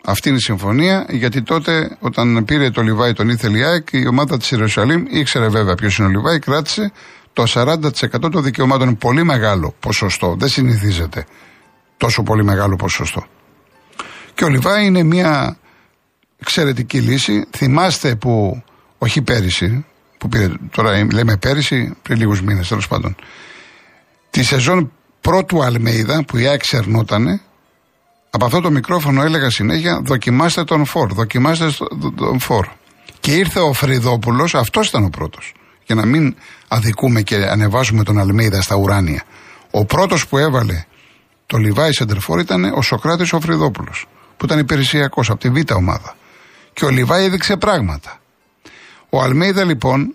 Αυτή 0.05 0.29
είναι 0.29 0.39
η 0.39 0.41
συμφωνία, 0.41 1.07
γιατί 1.11 1.43
τότε 1.43 1.97
όταν 2.01 2.45
πήρε 2.45 2.71
το 2.71 2.83
Λιβάη 2.83 3.13
τον 3.13 3.29
ήθελε 3.29 3.59
η 3.59 3.63
ΑΕΚ, 3.63 3.89
η 3.91 4.07
ομάδα 4.07 4.39
της 4.39 4.51
Ιερουσαλήμ 4.51 5.05
ήξερε 5.09 5.49
βέβαια 5.49 5.75
ποιος 5.75 5.99
είναι 5.99 6.07
ο 6.07 6.11
Λιβάη, 6.11 6.39
κράτησε 6.39 6.93
το 7.33 7.45
40% 7.47 8.31
των 8.31 8.43
δικαιωμάτων. 8.43 8.97
Πολύ 8.97 9.25
μεγάλο 9.25 9.75
ποσοστό. 9.81 10.37
Δεν 10.39 10.49
συνηθίζεται 10.49 11.25
τόσο 11.97 12.23
πολύ 12.23 12.45
μεγάλο 12.45 12.77
ποσοστό. 12.77 13.27
Και 14.39 14.45
ο 14.45 14.49
Λιβάη 14.49 14.87
είναι 14.87 15.03
μια 15.03 15.57
εξαιρετική 16.39 17.01
λύση. 17.01 17.45
Θυμάστε 17.57 18.15
που, 18.15 18.63
όχι 18.99 19.23
πέρυσι, 19.23 19.85
που 20.19 20.29
πήρε, 20.29 20.49
τώρα 20.71 21.07
λέμε 21.13 21.37
πέρυσι, 21.37 21.97
πριν 22.03 22.19
λίγους 22.19 22.43
μήνες 22.43 22.69
τέλος 22.69 22.89
πάντων. 22.89 23.17
Τη 24.31 24.43
σεζόν 24.43 24.93
πρώτου 25.21 25.63
Αλμέιδα 25.63 26.25
που 26.25 26.37
η 26.37 26.47
ΑΕΚ 26.47 26.61
ξερνότανε, 26.61 27.41
από 28.31 28.45
αυτό 28.45 28.61
το 28.61 28.71
μικρόφωνο 28.71 29.23
έλεγα 29.23 29.51
συνέχεια: 29.51 30.01
Δοκιμάστε 30.05 30.65
τον 30.65 30.85
Φορ, 30.85 31.13
δοκιμάστε 31.13 31.71
τον 32.17 32.41
Φορ. 32.41 32.67
Και 33.21 33.33
ήρθε 33.35 33.61
ο 33.61 33.73
Φρυδόπουλος, 33.73 34.55
αυτός 34.55 34.89
ήταν 34.89 35.05
ο 35.05 35.09
πρώτος. 35.09 35.55
Για 35.87 35.95
να 35.95 36.07
μην 36.07 36.37
αδικούμε 36.69 37.23
και 37.23 37.37
ανεβάζουμε 37.37 38.03
τον 38.03 38.19
Αλμέιδα 38.19 38.63
στα 38.63 38.77
ουράνια. 38.77 39.23
Ο 39.71 39.85
πρώτος 39.85 40.27
που 40.27 40.39
έβαλε 40.39 40.85
το 41.47 41.57
Λιβάη 41.57 41.93
Σεντερφόρ 41.93 42.41
ήταν 42.41 42.65
ο 42.65 42.83
Σοκράτης 42.83 43.33
ο 43.33 43.41
Φρυδόπουλος, 43.41 44.07
που 44.39 44.45
ήταν 44.45 44.59
υπηρεσιακός 44.59 45.31
από 45.31 45.41
τη 45.41 45.51
Β' 45.51 45.73
ομάδα. 45.73 46.17
Και 46.73 46.85
ο 46.85 46.89
Λιβάη 46.89 47.25
έδειξε 47.25 47.57
πράγματα. 47.57 48.21
Ο 49.09 49.23
Αλμέιδα 49.23 49.65
λοιπόν 49.65 50.15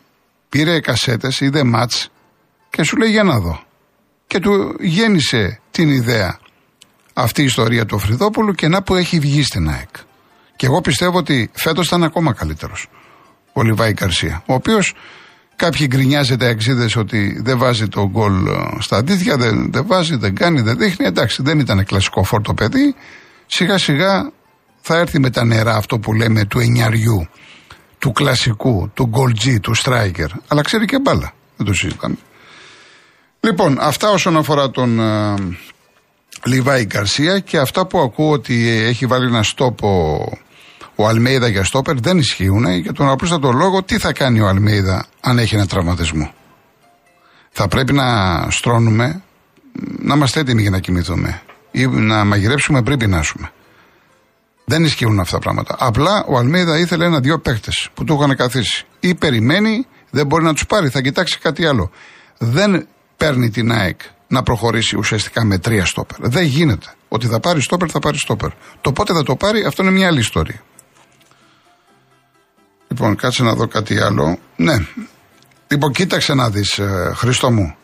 πήρε 0.49 0.79
κασέτες, 0.79 1.39
είδε 1.39 1.63
μάτς 1.63 2.09
και 2.69 2.83
σου 2.83 2.97
λέει 2.97 3.09
για 3.09 3.23
να 3.23 3.39
δω. 3.39 3.63
Και 4.27 4.39
του 4.39 4.75
γέννησε 4.79 5.59
την 5.71 5.89
ιδέα 5.89 6.39
αυτή 7.13 7.41
η 7.41 7.45
ιστορία 7.45 7.85
του 7.85 7.99
Φρυδόπουλου 7.99 8.53
και 8.53 8.67
να 8.67 8.83
που 8.83 8.95
έχει 8.95 9.19
βγει 9.19 9.43
στην 9.43 9.69
ΑΕΚ. 9.69 9.95
Και 10.55 10.65
εγώ 10.65 10.81
πιστεύω 10.81 11.17
ότι 11.17 11.51
φέτος 11.53 11.87
ήταν 11.87 12.03
ακόμα 12.03 12.33
καλύτερος. 12.33 12.87
Ο 13.53 13.61
Λιβάη 13.61 13.93
Καρσία. 13.93 14.43
Ο 14.45 14.53
οποίος 14.53 14.93
κάποιοι 15.55 15.87
γκρινιάζεται 15.89 16.47
εξίδε 16.47 16.89
ότι 16.95 17.41
δεν 17.43 17.57
βάζει 17.57 17.87
το 17.87 18.09
γκολ 18.09 18.47
ε, 18.47 18.51
στα 18.79 18.97
αντίθια, 18.97 19.37
δεν, 19.37 19.71
δεν 19.71 19.87
βάζει, 19.87 20.15
δεν 20.15 20.35
κάνει, 20.35 20.61
δεν 20.61 20.77
δείχνει. 20.77 21.05
Εντάξει, 21.05 21.41
δεν 21.41 21.59
ήταν 21.59 21.85
κλασικό 21.85 22.23
φόρτο 22.23 22.53
παιδί. 22.53 22.95
Σιγά 23.55 23.77
σιγά 23.77 24.31
θα 24.81 24.97
έρθει 24.97 25.19
με 25.19 25.29
τα 25.29 25.45
νερά 25.45 25.75
αυτό 25.75 25.99
που 25.99 26.13
λέμε 26.13 26.45
του 26.45 26.59
εννιαριού 26.59 27.27
του 27.97 28.11
κλασικού, 28.11 28.91
του 28.93 29.05
γκολτζή, 29.05 29.59
του 29.59 29.77
striker. 29.77 30.27
Αλλά 30.47 30.61
ξέρει 30.61 30.85
και 30.85 30.99
μπάλα. 30.99 31.33
Δεν 31.57 31.65
το 31.65 31.73
συζητάμε. 31.73 32.15
Λοιπόν, 33.39 33.77
αυτά 33.81 34.09
όσον 34.09 34.37
αφορά 34.37 34.69
τον 34.69 34.99
uh, 35.01 35.55
Λιβάη 36.43 36.85
Γκαρσία 36.85 37.39
και 37.39 37.57
αυτά 37.57 37.85
που 37.85 37.99
ακούω 37.99 38.31
ότι 38.31 38.69
έχει 38.69 39.05
βάλει 39.05 39.25
ένα 39.25 39.43
στόπο 39.43 40.19
ο 40.95 41.07
Αλμέιδα 41.07 41.47
για 41.47 41.63
στόπερ 41.63 41.99
δεν 41.99 42.17
ισχύουν 42.17 42.65
για 42.67 42.93
τον 42.93 43.09
απλούστατο 43.09 43.51
λόγο 43.51 43.83
τι 43.83 43.97
θα 43.97 44.13
κάνει 44.13 44.39
ο 44.39 44.47
Αλμέιδα 44.47 45.05
αν 45.21 45.37
έχει 45.37 45.55
ένα 45.55 45.67
τραυματισμό. 45.67 46.33
Θα 47.51 47.67
πρέπει 47.67 47.93
να 47.93 48.05
στρώνουμε, 48.49 49.23
να 49.99 50.15
είμαστε 50.15 50.39
έτοιμοι 50.39 50.61
για 50.61 50.71
να 50.71 50.79
κοιμηθούμε 50.79 51.41
ή 51.73 51.87
να 51.87 52.25
μαγειρέψουμε 52.25 52.81
πριν 52.81 52.97
πεινάσουμε. 52.97 53.51
Δεν 54.65 54.83
ισχύουν 54.83 55.19
αυτά 55.19 55.31
τα 55.31 55.39
πράγματα. 55.39 55.75
Απλά 55.79 56.23
ο 56.27 56.37
Αλμίδα 56.37 56.77
ήθελε 56.79 57.05
ένα-δυο 57.05 57.39
παίχτες 57.39 57.89
που 57.93 58.03
του 58.03 58.13
είχαν 58.13 58.35
καθίσει. 58.35 58.85
Ή 58.99 59.15
περιμένει, 59.15 59.87
δεν 60.09 60.25
μπορεί 60.25 60.43
να 60.43 60.53
τους 60.53 60.65
πάρει, 60.65 60.89
θα 60.89 61.01
κοιτάξει 61.01 61.39
κάτι 61.39 61.65
άλλο. 61.65 61.91
Δεν 62.37 62.87
παίρνει 63.17 63.49
την 63.49 63.71
ΑΕΚ 63.71 63.99
να 64.27 64.43
προχωρήσει 64.43 64.97
ουσιαστικά 64.97 65.43
με 65.43 65.57
τρία 65.57 65.85
στόπερ. 65.85 66.17
Δεν 66.29 66.43
γίνεται. 66.43 66.93
Ότι 67.07 67.27
θα 67.27 67.39
πάρει 67.39 67.61
στόπερ, 67.61 67.87
θα 67.91 67.99
πάρει 67.99 68.17
στόπερ. 68.17 68.49
Το 68.81 68.91
πότε 68.91 69.13
θα 69.13 69.23
το 69.23 69.35
πάρει, 69.35 69.63
αυτό 69.63 69.83
είναι 69.83 69.91
μια 69.91 70.07
άλλη 70.07 70.19
ιστορία. 70.19 70.61
Λοιπόν, 72.87 73.15
κάτσε 73.15 73.43
να 73.43 73.55
δω 73.55 73.67
κάτι 73.67 73.99
άλλο. 73.99 74.37
Ναι. 74.55 74.85
Λοιπόν, 75.67 75.91
κοίταξε 75.91 76.33
να 76.33 76.49
δεις, 76.49 76.77
ε, 76.77 77.11
Χριστό 77.15 77.51
μου. 77.51 77.75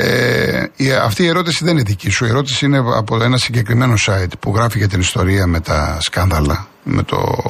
Ε, 0.00 0.66
η, 0.76 0.92
αυτή 0.92 1.22
η 1.22 1.26
ερώτηση 1.26 1.64
δεν 1.64 1.72
είναι 1.72 1.82
δική 1.82 2.10
σου. 2.10 2.24
Η 2.24 2.28
ερώτηση 2.28 2.64
είναι 2.64 2.78
από 2.96 3.22
ένα 3.22 3.36
συγκεκριμένο 3.36 3.94
site 4.06 4.38
που 4.40 4.54
γράφει 4.54 4.78
για 4.78 4.88
την 4.88 5.00
ιστορία 5.00 5.46
με 5.46 5.60
τα 5.60 5.98
σκάνδαλα, 6.00 6.68
με, 6.82 7.02
το, 7.02 7.42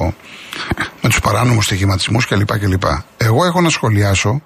με 1.01 1.09
τους 1.09 1.19
παράνομους 1.19 1.65
στοιχηματισμούς 1.65 2.25
κλπ, 2.25 2.59
κλπ. 2.59 2.83
Εγώ 3.17 3.45
έχω 3.45 3.61
να 3.61 3.69
σχολιάσω 3.69 4.41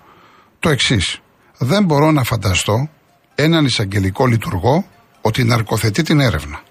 το 0.59 0.69
εξής. 0.69 1.19
Δεν 1.57 1.83
μπορώ 1.83 2.11
να 2.11 2.23
φανταστώ 2.23 2.89
έναν 3.35 3.65
εισαγγελικό 3.65 4.25
λειτουργό 4.25 4.85
ότι 5.21 5.43
ναρκοθετεί 5.43 6.01
την 6.03 6.19
έρευνα. 6.19 6.61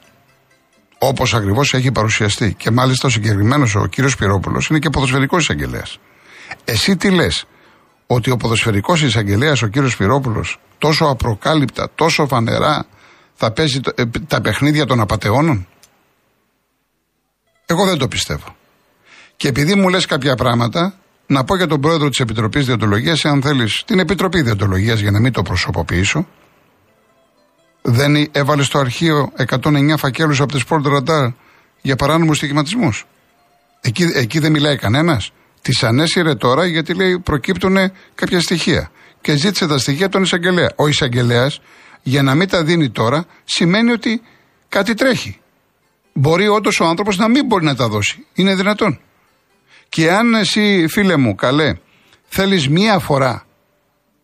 Όπως 0.98 1.34
ακριβώς 1.34 1.74
έχει 1.74 1.92
παρουσιαστεί. 1.92 2.54
Και 2.54 2.70
μάλιστα 2.70 3.06
ο 3.08 3.10
συγκεκριμένος 3.10 3.74
ο 3.74 3.86
κύριος 3.86 4.16
Πυρόπουλος 4.16 4.66
είναι 4.66 4.78
και 4.78 4.90
ποδοσφαιρικός 4.90 5.42
εισαγγελέας. 5.42 5.98
Εσύ 6.64 6.96
τι 6.96 7.10
λες, 7.10 7.44
ότι 8.14 8.30
ο 8.30 8.36
ποδοσφαιρικός 8.36 9.02
εισαγγελέας, 9.02 9.62
ο 9.62 9.66
κύριος 9.66 9.92
Σπυρόπουλος, 9.92 10.60
τόσο 10.78 11.04
απροκάλυπτα, 11.04 11.90
τόσο 11.94 12.26
φανερά 12.26 12.86
θα 13.34 13.50
παίζει 13.50 13.80
ε, 13.94 14.04
τα 14.26 14.40
παιχνίδια 14.40 14.86
των 14.86 15.00
απαταιώνων; 15.00 15.66
Εγώ 17.66 17.84
δεν 17.86 17.98
το 17.98 18.08
πιστεύω. 18.08 18.56
Και 19.36 19.48
επειδή 19.48 19.74
μου 19.74 19.88
λες 19.88 20.06
κάποια 20.06 20.34
πράγματα, 20.34 20.94
να 21.26 21.44
πω 21.44 21.56
για 21.56 21.66
τον 21.66 21.80
πρόεδρο 21.80 22.08
της 22.08 22.20
Επιτροπής 22.20 22.66
Διοντολογίας, 22.66 23.24
αν 23.24 23.42
θέλεις, 23.42 23.82
την 23.86 23.98
Επιτροπή 23.98 24.42
Διοντολογίας 24.42 25.00
για 25.00 25.10
να 25.10 25.20
μην 25.20 25.32
το 25.32 25.42
προσωποποιήσω, 25.42 26.26
δεν 27.82 28.28
έβαλε 28.32 28.62
στο 28.62 28.78
αρχείο 28.78 29.32
109 29.46 29.96
φακέλους 29.96 30.40
από 30.40 30.52
τη 30.52 30.62
Sport 30.68 30.82
Radar 30.96 31.32
για 31.80 31.96
παράνομους 31.96 32.36
στοιχηματισμούς. 32.36 33.06
Εκεί, 33.80 34.04
εκεί 34.14 34.38
δεν 34.38 34.52
μιλάει 34.52 34.76
κανένας. 34.76 35.32
Τη 35.62 35.86
ανέσυρε 35.86 36.34
τώρα 36.34 36.66
γιατί 36.66 36.94
λέει 36.94 37.18
προκύπτουν 37.18 37.76
κάποια 38.14 38.40
στοιχεία. 38.40 38.90
Και 39.20 39.36
ζήτησε 39.36 39.66
τα 39.66 39.78
στοιχεία 39.78 40.08
τον 40.08 40.22
εισαγγελέα. 40.22 40.72
Ο 40.76 40.88
εισαγγελέας 40.88 41.60
για 42.02 42.22
να 42.22 42.34
μην 42.34 42.48
τα 42.48 42.64
δίνει 42.64 42.90
τώρα 42.90 43.26
σημαίνει 43.44 43.90
ότι 43.90 44.22
κάτι 44.68 44.94
τρέχει. 44.94 45.40
Μπορεί 46.12 46.48
όντως 46.48 46.80
ο 46.80 46.84
άνθρωπος 46.84 47.16
να 47.16 47.28
μην 47.28 47.46
μπορεί 47.46 47.64
να 47.64 47.74
τα 47.74 47.88
δώσει. 47.88 48.26
Είναι 48.34 48.54
δυνατόν. 48.54 49.00
Και 49.88 50.10
αν 50.10 50.34
εσύ, 50.34 50.86
φίλε 50.88 51.16
μου, 51.16 51.34
καλέ, 51.34 51.74
θέλεις 52.28 52.68
μία 52.68 52.98
φορά 52.98 53.46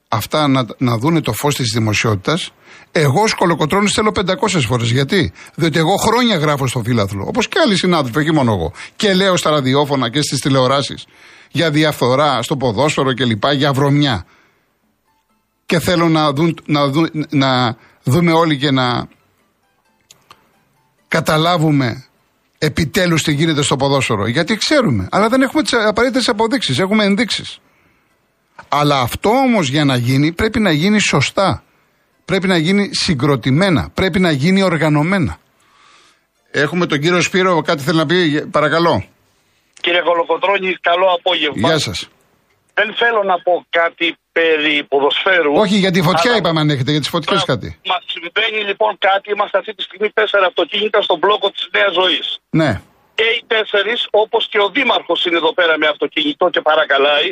αυτά 0.09 0.49
να, 0.49 0.66
να 0.79 0.97
δούνε 0.97 1.21
το 1.21 1.33
φως 1.33 1.55
της 1.55 1.71
δημοσιότητας, 1.73 2.51
εγώ 2.92 3.27
σκολοκοτρώνη 3.27 3.88
θέλω 3.88 4.12
500 4.14 4.61
φορές. 4.66 4.90
Γιατί; 4.90 5.33
Διότι 5.55 5.79
εγώ 5.79 5.97
χρόνια 5.97 6.37
γράφω 6.37 6.66
στο 6.66 6.83
φύλαθλο, 6.83 7.25
όπως 7.27 7.49
και 7.49 7.59
άλλοι 7.64 7.77
συνάδελφοι, 7.77 8.18
όχι 8.18 8.33
μόνο 8.33 8.53
εγώ. 8.53 8.73
Και 8.97 9.14
λέω 9.14 9.37
στα 9.37 9.51
ραδιόφωνα 9.51 10.11
και 10.11 10.23
στις 10.23 10.40
τηλεοράσεις 10.40 11.07
για 11.51 11.71
διαφθορά 11.71 12.42
στο 12.42 12.57
ποδόσφαιρο 12.57 13.14
κλπ. 13.14 13.53
Για 13.53 13.73
βρωμιά. 13.73 14.27
Και 15.66 15.79
θέλω 15.79 16.09
να, 16.09 16.33
δουν, 16.33 16.59
να, 16.66 16.88
δουν, 16.88 17.11
να 17.31 17.77
δούμε 18.03 18.33
όλοι 18.33 18.59
και 18.59 18.71
να 18.71 19.09
καταλάβουμε 21.09 22.05
επιτέλους 22.59 23.23
τι 23.23 23.33
γίνεται 23.33 23.62
στο 23.62 23.77
ποδόσφαιρο. 23.77 24.27
Γιατί 24.27 24.57
ξέρουμε, 24.57 25.09
αλλά 25.11 25.29
δεν 25.29 25.42
έχουμε 25.42 25.62
τις 25.62 25.73
απαραίτητες 25.73 26.29
αποδείξεις, 26.29 26.79
έχουμε 26.79 27.05
ενδείξεις. 27.05 27.59
Αλλά 28.68 29.01
αυτό 29.01 29.29
όμως 29.29 29.68
για 29.68 29.85
να 29.85 29.97
γίνει 29.97 30.33
πρέπει 30.33 30.61
να 30.61 30.73
γίνει 30.73 30.99
σωστά. 31.01 31.62
Πρέπει 32.25 32.47
να 32.47 32.57
γίνει 32.57 32.88
συγκροτημένα. 32.92 33.90
Πρέπει 33.94 34.21
να 34.21 34.31
γίνει 34.31 34.62
οργανωμένα. 34.62 35.38
Έχουμε 36.51 36.87
τον 36.87 36.99
κύριο 37.01 37.21
Σπύρο, 37.21 37.62
κάτι 37.62 37.83
θέλει 37.83 37.97
να 37.97 38.07
πει, 38.07 38.47
παρακαλώ. 38.51 39.05
Κύριε 39.81 40.01
Κολοκοτρώνη, 40.01 40.73
καλό 40.88 41.07
απόγευμα. 41.18 41.68
Γεια 41.68 41.79
σας. 41.79 42.09
Δεν 42.75 42.88
θέλω 43.01 43.23
να 43.33 43.37
πω 43.47 43.66
κάτι 43.81 44.16
περί 44.33 44.85
ποδοσφαίρου. 44.90 45.53
Όχι, 45.64 45.77
για 45.85 45.90
τη 45.90 46.01
φωτιά 46.03 46.31
αλλά- 46.31 46.38
είπαμε 46.38 46.61
αν 46.61 46.68
έχετε, 46.71 46.90
για 46.90 47.01
τις 47.01 47.09
φωτιές 47.09 47.44
κάτι. 47.44 47.68
Μα 47.90 47.97
συμβαίνει 48.14 48.61
λοιπόν 48.71 48.92
κάτι. 49.09 49.27
Είμαστε 49.35 49.57
αυτή 49.59 49.73
τη 49.75 49.83
στιγμή 49.83 50.09
τέσσερα 50.18 50.47
αυτοκίνητα 50.47 50.99
στον 51.07 51.18
μπλόκο 51.21 51.47
της 51.55 51.64
Νέας 51.77 51.92
Ζωής. 52.01 52.27
Ναι. 52.61 52.71
Και 53.18 53.27
οι 53.37 53.40
τέσσερις, 53.53 54.01
όπως 54.23 54.42
και 54.51 54.59
ο 54.66 54.68
Δήμαρχος 54.77 55.21
είναι 55.27 55.37
εδώ 55.42 55.53
πέρα 55.59 55.75
με 55.83 55.87
αυτοκίνητο 55.94 56.44
και 56.55 56.61
παρακαλάει, 56.71 57.29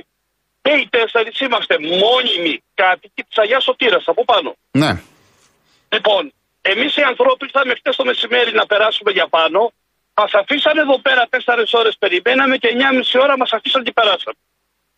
και 0.67 0.75
οι 0.81 0.89
τέσσερις 0.91 1.41
είμαστε 1.41 1.79
μόνιμοι 1.79 2.63
κάτοικοι 2.75 3.23
της 3.29 3.39
Αγίας 3.39 3.63
Σωτήρας 3.63 4.05
από 4.07 4.25
πάνω. 4.25 4.57
Ναι. 4.71 5.03
Λοιπόν, 5.89 6.33
εμείς 6.63 6.97
οι 6.97 7.03
ανθρώποι 7.03 7.45
ήρθαμε 7.45 7.75
χτες 7.75 7.97
το 7.97 8.05
μεσημέρι 8.05 8.53
να 8.53 8.67
περάσουμε 8.67 9.11
για 9.11 9.29
πάνω. 9.29 9.73
Μας 10.15 10.33
αφήσανε 10.35 10.81
εδώ 10.81 10.99
πέρα 10.99 11.29
4 11.31 11.73
ώρες 11.73 11.97
περιμέναμε 11.99 12.57
και 12.57 12.69
9,5 12.69 13.21
ώρα 13.21 13.37
μας 13.37 13.53
αφήσαν 13.53 13.83
και 13.85 13.93
περάσαμε. 13.93 14.39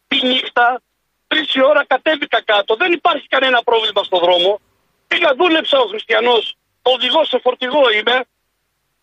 Τη 0.09 0.26
νύχτα, 0.26 0.83
3 1.28 1.54
η 1.54 1.62
ώρα 1.64 1.85
κατέβηκα 1.87 2.42
κάτω. 2.42 2.76
Δεν 2.76 2.92
υπάρχει 2.92 3.26
κανένα 3.26 3.62
πρόβλημα 3.62 4.02
στον 4.02 4.18
δρόμο. 4.18 4.61
Πήγα, 5.09 5.35
δούλεψα 5.38 5.78
ο 5.78 5.87
Χριστιανός. 5.87 6.57
Οδηγός 6.83 7.28
σε 7.28 7.38
φορτηγό 7.38 7.90
είμαι. 7.90 8.24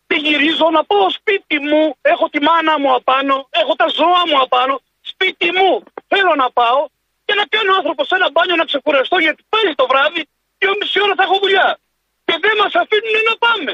Τι 0.08 0.16
γυρίζω 0.16 0.70
να 0.72 0.84
πάω 0.84 1.10
σπίτι 1.10 1.60
μου. 1.60 1.96
Έχω 2.02 2.30
τη 2.30 2.40
μάνα 2.42 2.80
μου 2.80 2.94
απάνω. 2.94 3.48
Έχω 3.50 3.76
τα 3.76 3.88
ζώα 3.88 4.22
μου 4.30 4.40
απάνω. 4.42 4.82
Σπίτι 5.02 5.52
μου. 5.52 5.84
Θέλω 6.08 6.34
να 6.44 6.48
πάω 6.52 6.82
και 7.26 7.34
να 7.40 7.46
κάνω 7.54 7.72
άνθρωπος 7.80 8.08
σε 8.08 8.16
ένα 8.16 8.28
μπάνιο 8.32 8.56
να 8.56 8.66
ξεκουραστώ 8.72 9.18
γιατί 9.26 9.42
πάλι 9.54 9.76
το 9.76 9.86
βράδυ 9.92 10.22
δύο 10.58 10.74
μισή 10.80 10.98
ώρα 11.06 11.14
θα 11.20 11.24
έχω 11.28 11.38
δουλειά. 11.44 11.80
Και 12.26 12.36
δεν 12.46 12.56
μας 12.62 12.74
αφήνουν 12.82 13.16
να 13.30 13.36
πάμε. 13.46 13.72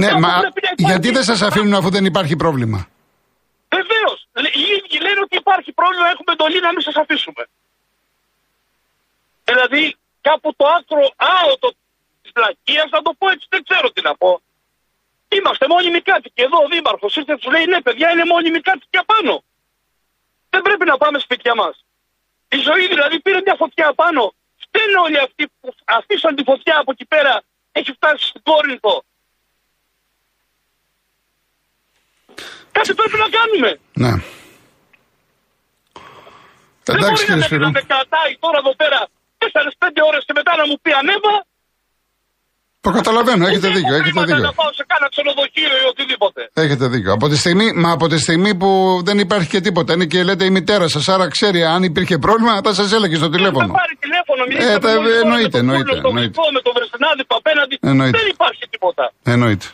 Ναι, 0.00 0.06
Κάπου 0.06 0.20
μα 0.20 0.32
πρέπει 0.40 0.60
να 0.66 0.70
υπάρχει- 0.72 0.90
γιατί 0.90 1.08
δεν 1.16 1.24
σας 1.30 1.40
αφήνουν 1.48 1.74
αφού 1.74 1.90
δεν 1.96 2.04
υπάρχει 2.04 2.36
πρόβλημα; 2.36 2.78
Βεβαίως. 3.78 4.18
Οι 4.58 4.62
ίδιοι 4.76 4.98
λένε 5.06 5.20
ότι 5.26 5.36
υπάρχει 5.36 5.70
πρόβλημα, 5.72 6.06
έχουμε 6.14 6.32
εντολή 6.36 6.60
να 6.66 6.70
μην 6.74 6.82
σας 6.88 6.96
αφήσουμε. 7.02 7.42
Δηλαδή, 9.48 9.96
κάπου 10.20 10.48
το 10.56 10.66
άκρο 10.76 11.04
άωτο 11.16 11.68
της 12.22 12.30
βλακείας, 12.36 12.88
να 12.90 13.02
το 13.02 13.10
πω 13.18 13.28
έτσι, 13.34 13.46
δεν 13.54 13.62
ξέρω 13.68 13.86
τι 13.94 14.00
να 14.08 14.16
πω. 14.16 14.30
Είμαστε 15.28 15.64
μόνιμοι 15.68 16.00
κάτοικοι. 16.00 16.42
Εδώ 16.46 16.58
ο 16.64 16.68
Δήμαρχος 16.72 17.16
ήρθε 17.16 17.36
τους 17.36 17.50
λέει: 17.52 17.64
Ναι, 17.64 17.80
παιδιά, 17.86 18.10
είναι 18.10 18.24
μόνιμοι 18.34 18.60
κάτοικοι 18.60 18.96
απάνω. 19.04 19.34
Δεν 20.56 20.64
πρέπει 20.68 20.86
να 20.92 20.96
πάμε 21.02 21.18
σπίτια 21.26 21.54
μας. 21.60 21.74
Η 22.56 22.58
ζωή 22.68 22.84
δηλαδή 22.92 23.16
πήρε 23.24 23.40
μια 23.46 23.56
φωτιά 23.62 23.86
απάνω. 23.94 24.24
Φταίνε 24.64 24.96
όλοι 25.06 25.18
αυτοί 25.26 25.44
που 25.60 25.68
αφήσαν 25.98 26.32
τη 26.36 26.42
φωτιά 26.50 26.74
από 26.82 26.90
εκεί 26.94 27.06
πέρα. 27.14 27.34
Έχει 27.78 27.92
φτάσει 27.98 28.24
στην 28.30 28.42
Κόρινθο. 28.48 28.94
Κάτι 32.76 32.90
πρέπει 32.98 33.18
να 33.24 33.28
κάνουμε. 33.36 33.70
Ναι. 34.02 34.12
Δεν 36.86 36.94
Εντάξει 36.96 37.10
μπορεί 37.12 37.24
κύριε 37.24 37.34
να 37.34 37.40
με, 37.42 37.46
Σπύρο. 37.48 37.64
να 37.68 37.70
με 37.78 37.82
κρατάει 37.90 38.32
τώρα 38.44 38.58
εδώ 38.62 38.74
πέρα 38.80 39.00
4-5 39.38 40.08
ώρες 40.10 40.22
και 40.26 40.34
μετά 40.38 40.52
να 40.60 40.64
μου 40.68 40.76
πει 40.82 40.90
ανέβα. 41.00 41.34
Το 42.86 42.90
καταλαβαίνω, 43.00 43.42
έχετε 43.50 43.66
Δεν 43.68 43.72
δίκιο, 43.76 43.94
έχω 43.94 44.02
έχετε 44.02 44.10
χρήματα 44.10 44.34
δίκιο. 44.36 44.48
Να 44.50 44.52
πάω 44.60 44.70
σε 44.78 44.84
κάνα 44.90 45.06
ξενοδοχείο 45.14 45.72
ή 45.82 45.84
οτιδήποτε. 45.92 46.40
Έχετε 46.64 46.84
δίκιο. 46.94 47.10
Από 47.18 47.26
τη 47.28 47.36
στιγμή, 47.42 47.66
μα 47.82 47.90
από 47.98 48.06
τη 48.12 48.18
στιγμή 48.26 48.50
που 48.60 48.70
δεν 49.08 49.16
υπάρχει 49.18 49.48
και 49.54 49.60
τίποτα, 49.66 49.90
είναι 49.94 50.06
και 50.12 50.22
λέτε 50.28 50.44
η 50.44 50.50
μητέρα 50.50 50.86
σας, 50.88 51.08
άρα 51.08 51.26
ξέρει 51.36 51.60
αν 51.74 51.82
υπήρχε 51.90 52.18
πρόβλημα, 52.18 52.52
θα 52.64 52.72
σας 52.74 52.92
έλεγε 52.96 53.16
στο 53.22 53.28
τηλέφωνο. 53.34 53.66
Θα 53.66 53.72
πάρει 53.80 53.94
τηλέφωνο, 54.04 54.40
Ε, 54.42 54.46
μιλήσαμε 54.48 54.78
τα- 54.78 54.88
μόλις 54.94 55.12
τώρα 55.12 55.20
εννοείται, 55.24 55.42
με 55.44 55.50
τον 55.50 55.60
εννοείται, 55.62 55.90
Κούλο, 55.90 56.00
τον 56.00 56.10
εννοείται. 56.10 56.28
Μικό, 56.38 56.44
με 56.56 56.60
τον 56.66 56.72
Βρεστινάδη 56.76 57.22
απέναντι. 57.40 57.74
Εννοείται. 57.90 58.18
Δεν 58.18 58.28
υπάρχει 58.36 58.62
τίποτα. 58.74 59.04
Εννοείται. 59.34 59.66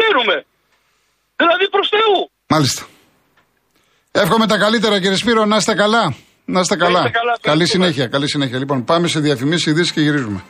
Ξέρουμε. 0.00 0.36
Δηλαδή 1.40 1.64
προς 1.74 1.86
Θεού. 1.94 2.16
Μάλιστα. 2.54 2.82
Εύχομαι 4.24 4.46
τα 4.52 4.56
καλύτερα 4.64 4.94
κύριε 5.02 5.16
Σπύρο, 5.22 5.42
να 5.52 5.56
είστε 5.60 5.74
καλά. 5.82 6.04
Να 6.54 6.60
είστε 6.60 6.76
καλά. 6.84 6.98
είστε 6.98 7.10
καλά, 7.20 7.32
καλή 7.40 7.62
ευχαριστούμε. 7.62 7.84
συνέχεια, 7.84 8.06
καλή 8.14 8.28
συνέχεια. 8.34 8.58
Λοιπόν, 8.62 8.78
πάμε 8.90 9.06
σε 9.08 9.18
διαφημίσεις 9.20 9.66
ειδήσεις 9.66 9.92
και 9.92 10.00
γυρίζουμε. 10.00 10.40